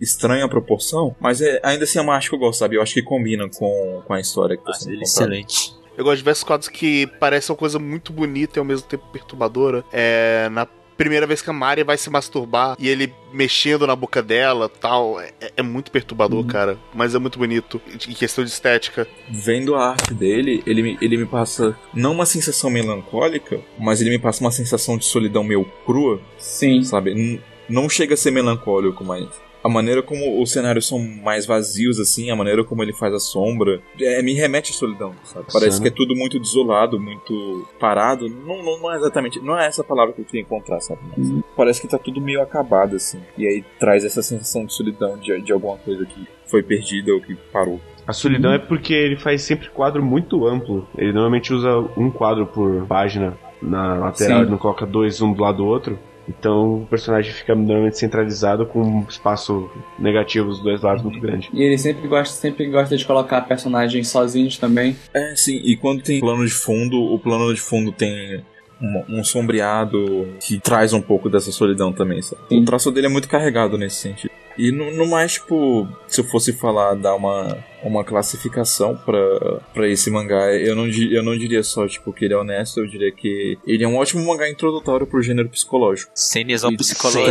[0.00, 2.76] estranha a proporção, mas é, ainda assim é uma arte que eu gosto, sabe?
[2.76, 5.08] Eu acho que combina com, com a história que tá sendo ele contada.
[5.36, 5.74] excelente.
[5.96, 9.04] Eu gosto de diversos quadros que parecem uma coisa muito bonita e ao mesmo tempo
[9.12, 9.82] perturbadora.
[9.92, 10.66] É, na
[10.96, 15.20] primeira vez que a Mari vai se masturbar e ele mexendo na boca dela tal,
[15.20, 16.78] é, é muito perturbador, cara.
[16.94, 17.80] Mas é muito bonito.
[18.08, 19.06] Em questão de estética.
[19.28, 24.10] Vendo a arte dele, ele me, ele me passa não uma sensação melancólica, mas ele
[24.10, 26.82] me passa uma sensação de solidão meio crua, Sim.
[26.82, 27.10] sabe?
[27.12, 29.26] N- não chega a ser melancólico, mas
[29.66, 33.18] a maneira como os cenários são mais vazios, assim, a maneira como ele faz a
[33.18, 35.46] sombra, é, me remete à solidão, sabe?
[35.52, 35.82] Parece Sim.
[35.82, 38.28] que é tudo muito desolado, muito parado.
[38.28, 41.00] Não, não, não é exatamente, não é essa palavra que eu queria encontrar, sabe?
[41.16, 43.18] Mas parece que tá tudo meio acabado, assim.
[43.36, 47.20] E aí traz essa sensação de solidão, de, de alguma coisa que foi perdida ou
[47.20, 47.80] que parou.
[48.06, 50.86] A solidão é porque ele faz sempre quadro muito amplo.
[50.96, 54.42] Ele normalmente usa um quadro por página na lateral, Sim.
[54.42, 55.98] ele não coloca dois um do lado do outro.
[56.28, 61.48] Então o personagem fica normalmente centralizado com um espaço negativo dos dois lados muito grande.
[61.52, 64.96] E ele sempre gosta, sempre gosta de colocar personagens sozinhos também.
[65.14, 68.42] É, sim, e quando tem plano de fundo, o plano de fundo tem
[68.80, 72.42] um, um sombreado que traz um pouco dessa solidão também, sabe?
[72.50, 74.30] O traço dele é muito carregado nesse sentido.
[74.58, 79.88] E no, no mais, tipo, se eu fosse falar, dar uma, uma classificação pra, pra
[79.88, 83.12] esse mangá, eu não, eu não diria só, tipo, que ele é honesto, eu diria
[83.12, 86.10] que ele é um ótimo mangá introdutório pro gênero psicológico.
[86.14, 87.28] Cenisão psicológico.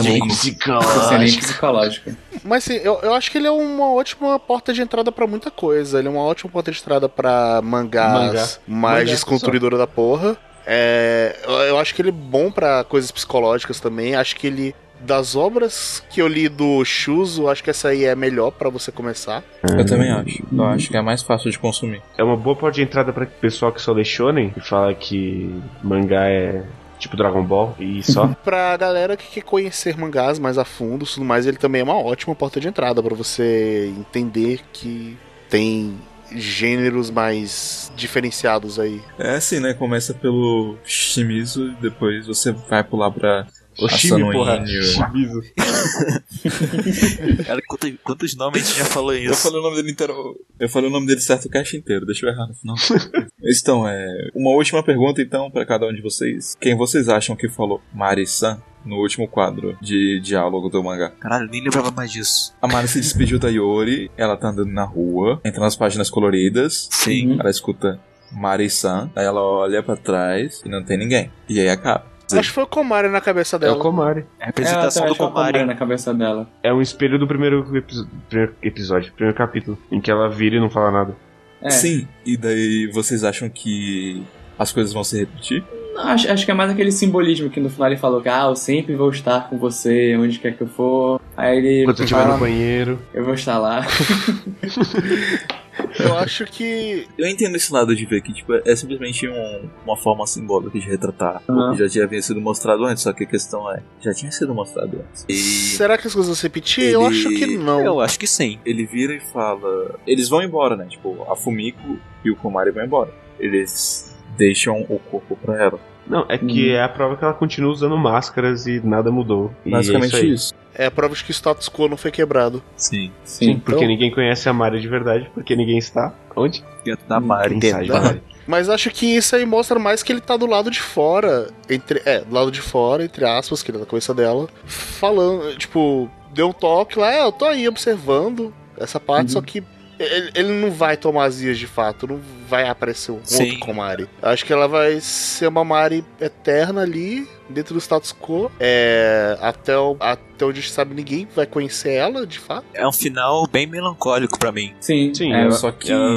[1.14, 2.12] é nem psicológico.
[2.44, 5.50] Mas sim, eu, eu acho que ele é uma ótima porta de entrada pra muita
[5.50, 6.00] coisa.
[6.00, 8.48] Ele é uma ótima porta de entrada pra mangás Mangá.
[8.68, 10.38] mais Mangá desconstruidora da porra.
[10.66, 14.16] É, eu, eu acho que ele é bom pra coisas psicológicas também.
[14.16, 14.76] Acho que ele.
[15.02, 18.70] Das obras que eu li do Shuzo, acho que essa aí é a melhor pra
[18.70, 19.44] você começar.
[19.64, 20.44] Eu também acho.
[20.52, 22.02] Eu acho que é mais fácil de consumir.
[22.18, 25.54] É uma boa porta de entrada pra pessoal que só lê shonen e fala que
[25.84, 26.64] mangá é
[26.98, 28.28] tipo Dragon Ball e só.
[28.44, 31.84] Pra galera que quer conhecer mangás mais a fundo e tudo mais, ele também é
[31.84, 35.18] uma ótima porta de entrada pra você entender que
[35.50, 35.96] tem
[36.34, 39.02] gêneros mais diferenciados aí.
[39.20, 39.74] É assim, né?
[39.74, 43.46] Começa pelo Shimizu e depois você vai pular pra
[43.80, 44.66] Oshimi, Asano porra.
[44.66, 45.42] Shimizu.
[47.46, 49.42] Cara, quantos, quantos nomes a gente já falou Eu isso?
[49.44, 50.40] falei o nome dele inteiro.
[50.60, 52.76] Eu falei o nome dele certo o cast inteiro, deixa eu errar no final.
[53.44, 54.30] então, é.
[54.34, 56.56] Uma última pergunta, então, pra cada um de vocês.
[56.60, 61.10] Quem vocês acham que falou Mari-san no último quadro de diálogo do mangá?
[61.10, 62.54] Caralho, eu nem lembrava mais disso.
[62.62, 66.88] A Mari se despediu da Yori, ela tá andando na rua, entra nas páginas coloridas,
[66.92, 67.38] Sim.
[67.40, 68.00] Ela escuta
[68.32, 71.32] Mari-san, aí ela olha pra trás e não tem ninguém.
[71.50, 72.15] E aí acaba.
[72.34, 73.76] Acho que foi o Komari na cabeça É dela.
[73.76, 74.26] o Komari.
[74.40, 75.64] É a apresentação Ela do Komari.
[75.66, 76.48] na cabeça dela.
[76.64, 80.60] É um espelho do primeiro, episo- primeiro episódio, primeiro capítulo, em que ela vira e
[80.60, 81.16] não fala nada.
[81.62, 81.70] É.
[81.70, 84.24] Sim, e daí vocês acham que
[84.58, 85.64] as coisas vão se repetir?
[85.94, 88.46] Não, acho, acho que é mais aquele simbolismo que no final ele falou que ah,
[88.50, 91.22] eu sempre vou estar com você, onde quer que eu for.
[91.38, 93.00] Aí ele Quando você estiver no banheiro.
[93.14, 93.86] eu vou estar lá.
[96.00, 97.08] Eu acho que.
[97.18, 100.86] Eu entendo esse lado de ver que tipo, é simplesmente um- uma forma simbólica de
[100.88, 101.70] retratar Aham.
[101.70, 104.32] o que já tinha havia sido mostrado antes, só que a questão é, já tinha
[104.32, 105.26] sido mostrado antes.
[105.28, 106.86] E Será que as coisas vão se repetir?
[106.92, 107.82] Eu Ele- acho que não.
[107.86, 108.60] Eu acho que sim.
[108.66, 109.96] ele vira e fala.
[110.08, 110.86] Eles vão embora, né?
[110.90, 113.12] Tipo, a Fumiko e o Komari vão embora.
[113.40, 115.80] Eles deixam o corpo pra ela.
[116.08, 116.74] Não, é que Hum.
[116.76, 119.52] é a prova que ela continua usando máscaras e nada mudou.
[119.66, 120.54] E Basicamente é isso.
[120.54, 120.54] isso.
[120.78, 122.62] É a prova de que o status quo não foi quebrado.
[122.76, 123.12] Sim.
[123.24, 123.58] Sim.
[123.60, 126.14] Porque Então, ninguém conhece a Mari de verdade, porque ninguém está.
[126.36, 126.64] Onde?
[126.84, 127.56] Dentro da Mari.
[127.56, 128.22] Inside da- Mari.
[128.48, 131.48] Mas acho que isso aí mostra mais que ele tá do lado de fora.
[131.70, 134.48] Entre, é, do lado de fora, entre aspas, que ele tá na cabeça dela.
[134.66, 139.34] Falando, tipo, deu um toque lá, é, eu tô aí observando essa parte, Uhum.
[139.34, 139.64] só que
[139.98, 143.46] ele, ele não vai tomar as vias de fato, não vai aparecer um Sim.
[143.46, 144.08] outro Komari.
[144.22, 148.52] Acho que ela vai ser uma Mari eterna ali, dentro do status quo.
[148.60, 152.66] É, até, o, até onde a gente sabe, ninguém vai conhecer ela, de fato.
[152.74, 154.74] É um final bem melancólico pra mim.
[154.80, 155.92] Sim, Sim, é, ela- Só que.
[155.92, 156.12] ela-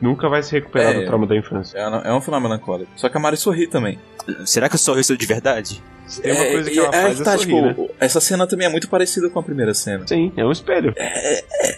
[0.00, 1.00] Nunca vai se recuperar É.
[1.00, 1.78] do trauma da infância.
[1.78, 2.90] É, é um final melancólico.
[2.96, 3.98] Só que a Mari sorri também.
[4.44, 5.82] Será que o sorriso é de verdade?
[6.06, 7.68] Se tem uma coisa que é, ela é faz que é tá, sorrir, né?
[7.68, 10.04] tipo, essa cena também é muito parecida com a primeira cena.
[10.08, 10.92] Sim, é um espelho.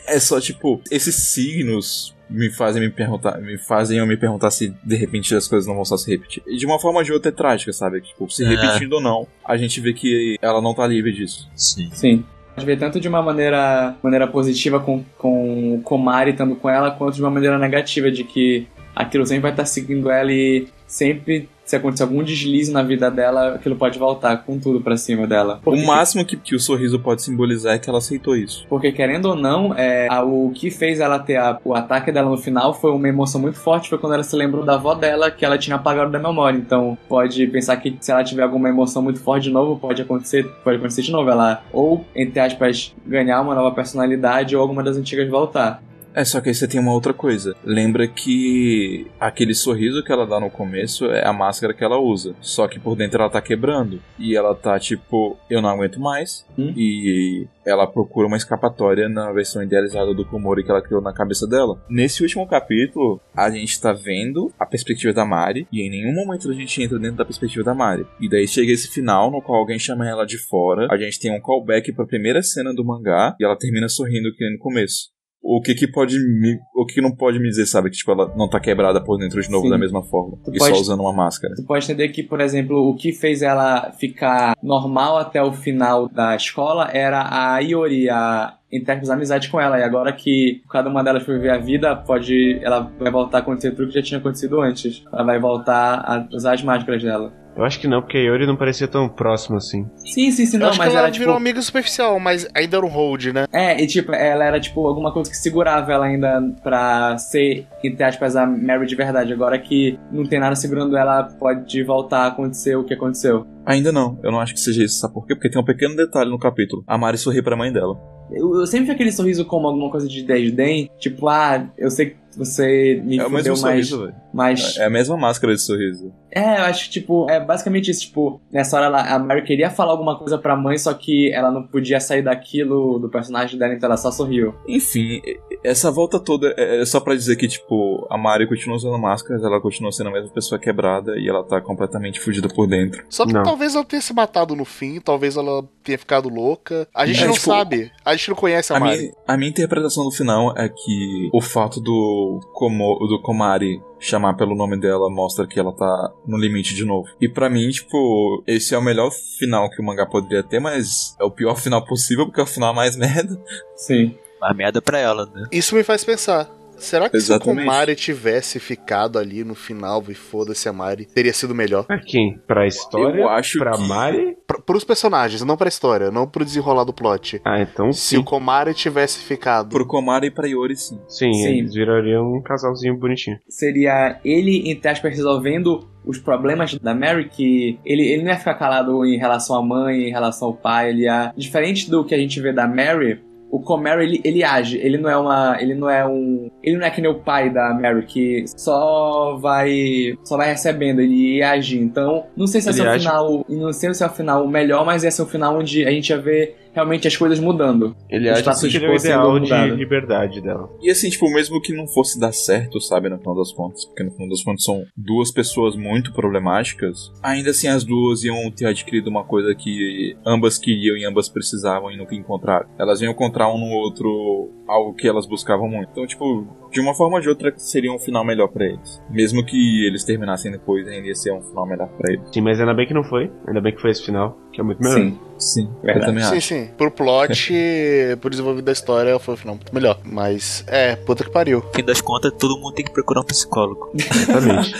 [0.06, 4.74] É só, tipo, esses signos me fazem me perguntar, me fazem eu me perguntar se
[4.82, 6.42] de repente as coisas não vão só se repetir.
[6.46, 8.00] E de uma forma ou de outra é trágica, sabe?
[8.00, 8.48] Tipo, se É.
[8.48, 11.48] repetindo ou não, a gente vê que ela não tá livre disso.
[11.54, 11.90] Sim.
[11.92, 12.24] Sim.
[12.54, 16.90] Pode ver tanto de uma maneira, maneira positiva com, com o Komari estando com ela,
[16.90, 21.48] quanto de uma maneira negativa, de que aquilo sempre vai estar seguindo ela e sempre,
[21.64, 25.60] se acontecer algum deslize na vida dela, aquilo pode voltar com tudo pra cima dela.
[25.62, 28.66] Porque, O máximo que, que o sorriso pode simbolizar é que ela aceitou isso.
[28.68, 32.28] porque querendo ou não, é, a- o que fez ela ter a- o ataque dela
[32.28, 35.30] no final foi uma emoção muito forte, foi quando ela se lembrou da avó dela,
[35.30, 36.56] que ela tinha apagado da memória.
[36.58, 40.44] Então, pode pensar que se ela tiver alguma emoção muito forte de novo, pode acontecer,
[40.64, 41.30] pode acontecer de novo.
[41.30, 45.82] Ela, ou, entre aspas, ganhar uma nova personalidade ou alguma das antigas voltar.
[46.14, 47.54] É, só que aí você tem uma outra coisa.
[47.64, 52.34] Lembra que aquele sorriso que ela dá no começo é a máscara que ela usa.
[52.40, 54.00] Só que por dentro ela tá quebrando.
[54.18, 56.44] E ela tá tipo, eu não aguento mais.
[56.58, 56.72] Hum.
[56.76, 61.46] E ela procura uma escapatória na versão idealizada do Komori que ela criou na cabeça
[61.46, 61.80] dela.
[61.88, 65.66] Nesse último capítulo, a gente tá vendo a perspectiva da Mari.
[65.72, 68.06] E em nenhum momento a gente entra dentro da perspectiva da Mari.
[68.20, 70.88] E daí chega esse final no qual alguém chama ela de fora.
[70.90, 73.34] A gente tem um callback pra primeira cena do mangá.
[73.40, 75.11] E ela termina sorrindo que nem no começo
[75.42, 78.32] o que que pode me, o que não pode me dizer, sabe, que tipo ela
[78.36, 79.70] não tá quebrada por dentro de novo Sim.
[79.70, 81.54] da mesma forma Tu e pode- só usando uma máscara.
[81.56, 86.08] Tu pode entender que, por exemplo, o que fez ela ficar normal até o final
[86.08, 89.78] da escola era a Iori, a entre aspas, amizade com ela.
[89.78, 92.58] E agora que cada uma delas foi viver a vida, pode.
[92.62, 95.04] Ela vai voltar a acontecer tudo que já tinha acontecido antes.
[95.12, 97.34] Ela vai voltar a usar as máscaras dela.
[97.56, 99.86] Eu acho que não, porque a Yori não parecia tão próximo assim.
[99.96, 101.20] Sim, sim, sim, Eu não, acho mas que ela era tipo.
[101.22, 103.46] virou amiga superficial, mas ainda era um hold, né?
[103.52, 108.02] É, e tipo, ela era tipo alguma coisa que segurava ela ainda pra ser, entre
[108.04, 109.32] aspas, a Mary de verdade.
[109.32, 113.46] Agora que não tem nada segurando ela, pode voltar a acontecer o que aconteceu.
[113.66, 115.34] Ainda não, eu não acho que seja isso, sabe por quê?
[115.34, 116.82] Porque tem um pequeno detalhe no capítulo.
[116.86, 117.96] A Mari sorri pra mãe dela.
[118.30, 122.10] Eu, eu sempre vi aquele sorriso como alguma coisa de desdém, tipo, ah, eu sei
[122.10, 124.14] que você me é o fudeu, mesmo mas, sorriso, velho.
[124.32, 126.12] mas É a mesma máscara de sorriso.
[126.34, 128.02] É, eu acho que, tipo, é basicamente isso.
[128.02, 131.50] Tipo, nessa hora ela, a Mary queria falar alguma coisa pra mãe, só que ela
[131.50, 134.54] não podia sair daquilo do personagem dela, então ela só sorriu.
[134.66, 135.20] Enfim,
[135.62, 139.44] essa volta toda é é só pra dizer que, tipo, a Mari continua usando máscaras,
[139.44, 143.04] ela continua sendo a mesma pessoa quebrada e ela tá completamente fugida por dentro.
[143.10, 143.42] Só que Não.
[143.42, 146.88] talvez ela tenha se matado no fim, talvez ela tenha ficado louca.
[146.94, 147.90] A gente É, não tipo, sabe.
[148.04, 148.98] A gente não conhece a, A Mari.
[148.98, 154.34] minha, a minha interpretação do final é que o fato do, Komo, do Komari chamar
[154.34, 157.08] pelo nome dela mostra que ela tá no limite de novo.
[157.20, 161.16] E pra mim, tipo, esse é o melhor final que o mangá poderia ter, mas
[161.20, 163.40] é o pior final possível porque é o final mais merda.
[163.76, 164.16] Sim.
[164.40, 165.46] Uma merda pra ela, né?
[165.52, 166.50] Isso me faz pensar.
[166.82, 167.56] Será que Exatamente.
[167.56, 171.84] se o Komari tivesse ficado ali no final e foda-se a Mari, teria sido melhor?
[171.84, 172.38] Pra quem?
[172.46, 173.20] Pra história?
[173.22, 174.36] Eu acho Pra que- Mari?
[174.46, 177.40] Pra, pros personagens, não pra história, não pro desenrolar do plot.
[177.44, 178.24] Ah, então Se o sim.
[178.24, 179.70] Komari tivesse ficado.
[179.70, 180.98] Pro Komari e pra Yori, sim.
[181.08, 181.58] Sim, Sim.
[181.58, 183.38] eles virariam um casalzinho bonitinho.
[183.48, 188.54] Seria ele, entre aspas, resolvendo os problemas da Mary, que ele, ele não ia ficar
[188.54, 191.32] calado em relação à mãe, em relação ao pai, ele ia...
[191.36, 193.20] Diferente do que a gente vê da Mary,
[193.52, 195.58] o Comary, ele, ele age, ele não é uma...
[195.60, 196.50] ele não é um...
[196.62, 200.14] ele não é que nem o pai da Mary, que só vai...
[200.24, 201.78] só vai recebendo, ele ia agir.
[201.78, 203.46] Então, não sei se Ele é o age- final...
[203.48, 206.08] não sei se é o final melhor, mas esse é o final onde a gente
[206.08, 207.94] ia ver realmente as coisas mudando.
[208.08, 209.74] Ele acha que ele é o ideal de mudado.
[209.74, 210.70] liberdade dela.
[210.80, 214.02] E assim, tipo, mesmo que não fosse dar certo, sabe, no final das contas, porque
[214.02, 218.66] no final das contas são duas pessoas muito problemáticas, ainda assim as duas iam ter
[218.66, 222.68] adquirido uma coisa que ambas queriam e ambas precisavam e nunca encontraram.
[222.78, 225.90] Elas iam encontrar um no outro algo que elas buscavam muito.
[225.90, 229.00] Então, tipo, de uma forma ou de outra seria um final melhor pra eles.
[229.10, 232.26] Mesmo que eles terminassem depois, ainda ia ser um final melhor pra eles.
[232.32, 233.30] Sim, mas ainda bem que não foi.
[233.46, 234.96] Ainda bem que foi esse final, que é muito melhor.
[234.96, 235.18] Sim.
[235.38, 236.48] Sim, eu também Sim, acho.
[236.48, 236.70] sim.
[236.78, 237.52] Pro plot,
[238.20, 239.98] pro desenvolvimento da história, foi o final muito melhor.
[240.04, 241.58] Mas, é, puta que pariu.
[241.60, 243.92] No fim das contas, todo mundo tem que procurar um psicólogo.
[243.94, 244.72] Exatamente.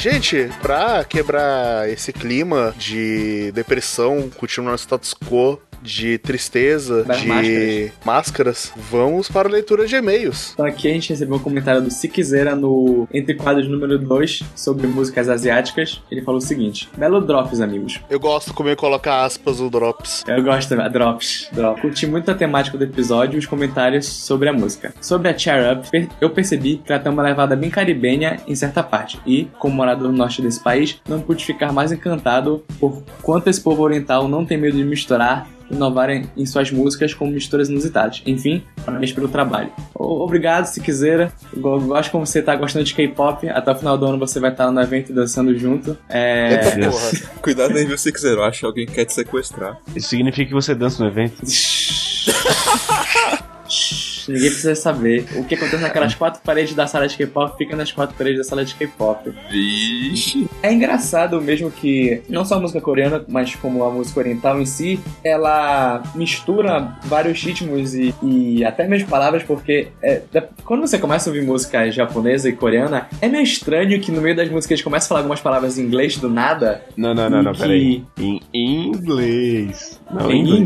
[0.00, 7.90] gente, pra quebrar esse clima de depressão, continuar no status quo, de tristeza, Das de
[8.04, 8.70] máscaras.
[8.76, 10.50] vamos para a leitura de e-mails.
[10.52, 14.86] Então aqui a gente recebeu um comentário do Siquizera no Entre Quadros número 2 sobre
[14.86, 16.02] músicas asiáticas.
[16.10, 17.98] Ele falou o seguinte: Belo Drops, amigos.
[18.10, 20.22] Eu gosto como ele coloca aspas o Drops.
[20.28, 21.48] Eu gosto Drops.
[21.50, 21.80] Drops.
[21.80, 24.92] Curti muito a temática do episódio e os comentários sobre a música.
[25.00, 28.82] Sobre a Cheer Up, eu percebi que ela tem uma levada bem caribenha em certa
[28.82, 29.18] parte.
[29.26, 33.60] E, como morador do norte desse país, não pude ficar mais encantado por quanto esse
[33.60, 38.22] povo oriental não tem medo de misturar e inovarem em suas músicas com misturas inusitadas.
[38.26, 39.70] Enfim, parabéns pelo trabalho.
[39.94, 41.32] Obrigado, se quiser.
[41.54, 43.48] Eu gosto como você tá gostando de K-pop.
[43.48, 45.96] Até o final do ano você vai estar no evento dançando junto.
[46.08, 46.54] É.
[46.54, 47.10] Eita porra.
[47.40, 48.32] Cuidado aí, viu, se quiser.
[48.32, 49.78] Eu acho que alguém quer te sequestrar.
[49.94, 51.40] Isso significa que você dança no evento?
[54.32, 55.24] Ninguém precisa saber.
[55.36, 58.44] O que acontece naquelas quatro paredes da sala de K-pop fica nas quatro paredes da
[58.44, 59.30] sala de K-pop.
[59.50, 60.46] Vixe.
[60.62, 64.66] É engraçado mesmo que não só a música coreana, mas como a música oriental em
[64.66, 70.98] si, ela mistura vários ritmos e, e até mesmo palavras, porque é, da- quando você
[70.98, 74.72] começa a ouvir música japonesa e coreana, é meio estranho que no meio das músicas
[74.72, 76.82] eles começam a falar algumas palavras em inglês do nada.
[76.96, 78.04] Não, não, não, não, Que- peraí.
[78.18, 78.40] Em
[78.88, 80.00] inglês.
[80.10, 80.60] Não, em inglês.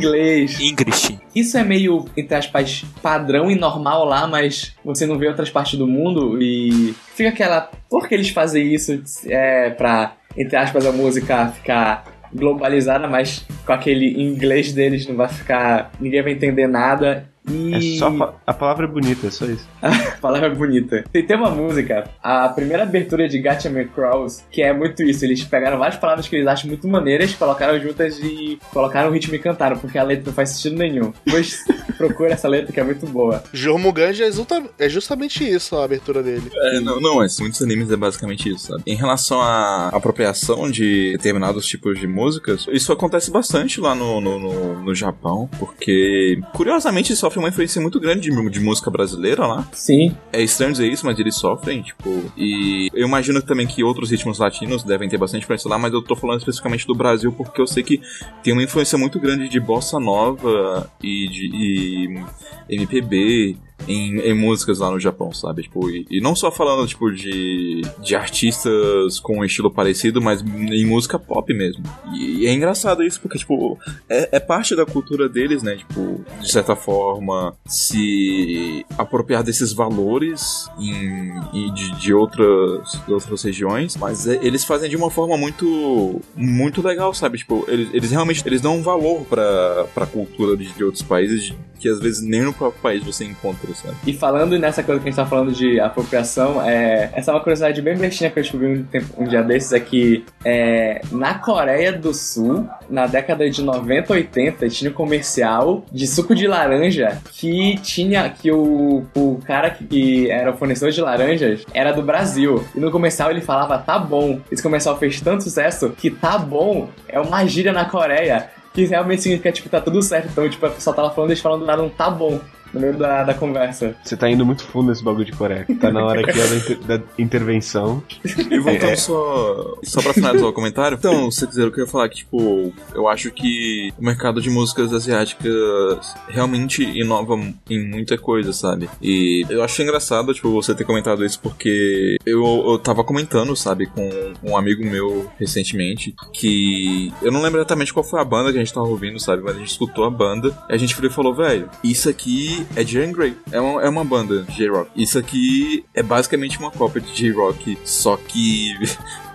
[0.54, 0.60] inglês.
[0.60, 1.18] English.
[1.34, 5.86] Isso é meio, entre aspas, padrão normal lá, mas você não vê outras partes do
[5.86, 7.70] mundo e fica aquela.
[7.88, 13.72] Por que eles fazem isso é, pra, entre aspas, a música ficar globalizada, mas com
[13.72, 15.92] aquele inglês deles não vai ficar.
[16.00, 17.28] ninguém vai entender nada.
[17.51, 17.95] E...
[17.95, 19.66] É só fa- a palavra é bonita, é só isso.
[20.20, 21.05] palavra bonita.
[21.12, 25.24] Tem, tem uma música, a primeira abertura de Gacha Crows, que é muito isso.
[25.24, 29.34] Eles pegaram várias palavras que eles acham muito maneiras, colocaram juntas e colocaram o ritmo
[29.34, 31.12] e cantaram, porque a letra não faz sentido nenhum.
[31.24, 31.64] Depois
[31.99, 33.42] procura essa letra que é muito boa.
[33.53, 36.51] Jormungand é, exuta- é justamente isso a abertura dele.
[36.55, 38.82] É, não, não, mas muitos animes é basicamente isso, sabe?
[38.86, 44.38] Em relação à apropriação de determinados tipos de músicas, isso acontece bastante lá no, no,
[44.38, 49.66] no, no Japão, porque, curiosamente, sofre uma influência muito grande de, de música brasileira lá.
[49.72, 52.24] Sim, É estranho dizer isso, mas eles sofrem, tipo.
[52.37, 56.03] E eu imagino também que outros ritmos latinos devem ter bastante influência lá, mas eu
[56.03, 58.01] tô falando especificamente do Brasil porque eu sei que
[58.43, 63.57] tem uma influência muito grande de bossa nova e de e MPB.
[63.87, 65.62] Em, em músicas lá no Japão, sabe?
[65.62, 70.41] Tipo, e, e não só falando, tipo, de, de artistas com um estilo parecido, mas
[70.43, 71.82] em música pop mesmo.
[72.14, 73.78] E, é engraçado isso, porque, tipo,
[74.09, 75.76] é, é parte da cultura deles, né?
[75.76, 83.97] Tipo, de certa forma, se apropriar desses valores em, de, de outras, de outras regiões,
[83.97, 87.39] mas é- eles fazem de uma forma muito muito legal, sabe?
[87.39, 91.53] Tipo, eles, eles realmente eles dão um valor pra, pra cultura de, de outros países
[91.78, 93.95] que às vezes nem no próprio país você encontra, sabe?
[94.07, 97.41] E falando nessa coisa que a gente tá falando de apropriação, é, essa é uma
[97.41, 101.35] curiosidade bem bestinha que eu descobri um, tempo- um dia desses, é que é, na
[101.35, 107.18] Coreia do Sul, na década de 90, 80, tinha um comercial de suco de laranja
[107.33, 112.64] que tinha, que o, o cara que, era o fornecedor de laranjas era do Brasil.
[112.75, 114.41] E no comercial ele falava, tá bom.
[114.51, 118.49] Esse comercial fez tanto sucesso que tá bom é uma gíria na Coreia.
[118.72, 120.29] Que realmente significa, tipo, tá tudo certo.
[120.33, 122.41] Então, tipo, a pessoa tava falando, eles falando nada, um tá bom
[122.75, 123.95] no meio da, da conversa.
[124.03, 125.66] Você tá indo muito fundo nesse bagulho de Coreia.
[125.81, 128.03] Tá na hora aqui da, inter- da intervenção.
[128.51, 128.97] E voltando É.
[128.97, 133.09] só, só pra finalizar o comentário, então, se quiser, eu queria falar que, tipo, eu
[133.09, 137.35] acho que o mercado de músicas asiáticas realmente inova
[137.70, 138.89] em muita coisa, sabe?
[139.03, 143.87] E eu acho engraçado, tipo, você ter comentado isso porque eu, eu tava comentando, sabe,
[143.87, 144.09] com
[144.43, 148.64] um amigo meu recentemente, que eu não lembro exatamente qual foi a banda que a
[148.64, 149.43] gente tava ouvindo, sabe?
[149.43, 152.63] Mas a gente escutou a banda e a gente virou e falou, velho, isso aqui
[152.76, 153.36] é Jane Grey.
[153.50, 154.90] É uma, é uma banda de J-Rock.
[154.96, 158.74] Isso aqui é basicamente uma cópia de J-Rock, só que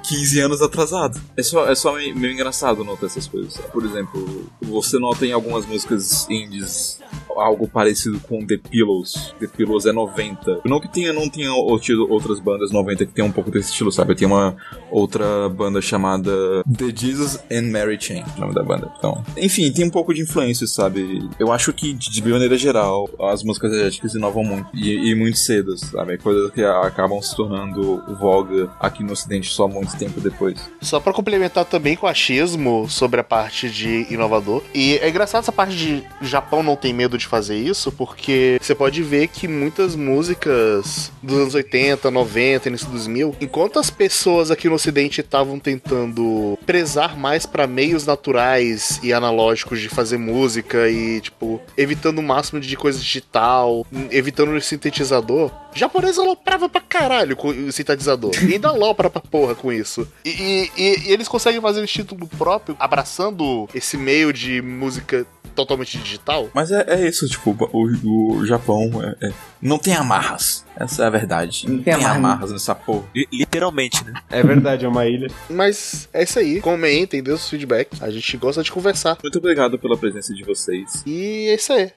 [0.03, 1.19] 15 anos atrasado.
[1.35, 3.57] É só, é só meio, meio engraçado notar essas coisas.
[3.71, 6.99] Por exemplo, você nota em algumas músicas indies
[7.35, 9.33] algo parecido com The Pillows.
[9.39, 10.61] The Pillows é 90.
[10.65, 13.91] Não que tenha, não tenha tido outras bandas 90 que tenham um pouco desse estilo,
[13.91, 14.15] sabe?
[14.15, 14.55] Tem uma
[14.91, 16.31] outra banda chamada
[16.65, 18.91] The Jesus and Mary Chain, o nome da banda.
[18.97, 21.29] Então, enfim, tem um pouco de influência, sabe?
[21.39, 24.69] Eu acho que, de maneira geral, as músicas asiáticas inovam muito.
[24.73, 26.17] E, e muito cedo, sabe?
[26.17, 30.59] Coisas que acabam se tornando voga aqui no ocidente só muito tempo depois.
[30.81, 34.63] Só pra complementar também com o achismo sobre a parte de inovador.
[34.73, 38.75] E é engraçado essa parte de Japão não tem medo de fazer isso, porque você
[38.75, 44.51] pode ver que muitas músicas dos anos 80, 90, início dos mil, enquanto as pessoas
[44.51, 50.89] aqui no ocidente estavam tentando prezar mais pra meios naturais e analógicos de fazer música
[50.89, 57.35] e, tipo, evitando o máximo de coisa digital, evitando o sintetizador, japonês aloprava pra caralho
[57.35, 58.31] com o sintetizador.
[58.47, 59.78] E ainda alopra pra porra com isso.
[60.25, 65.25] E, e- e- e eles conseguem fazer o título próprio, abraçando esse meio de música
[65.55, 66.49] totalmente digital.
[66.53, 70.63] Mas é, é isso, tipo, o, o Japão é- é- não tem amarras.
[70.77, 71.67] Essa é a verdade.
[71.69, 73.03] Não tem amarra, amarras nessa porra.
[73.13, 74.13] Li- Literalmente, né?
[74.29, 75.27] É verdade, é uma ilha.
[75.49, 76.61] Mas é isso aí.
[76.61, 77.89] Comentem, dê os feedback.
[77.99, 79.17] A gente gosta de conversar.
[79.21, 81.03] Muito obrigado pela presença de vocês.
[81.05, 81.91] E é isso aí.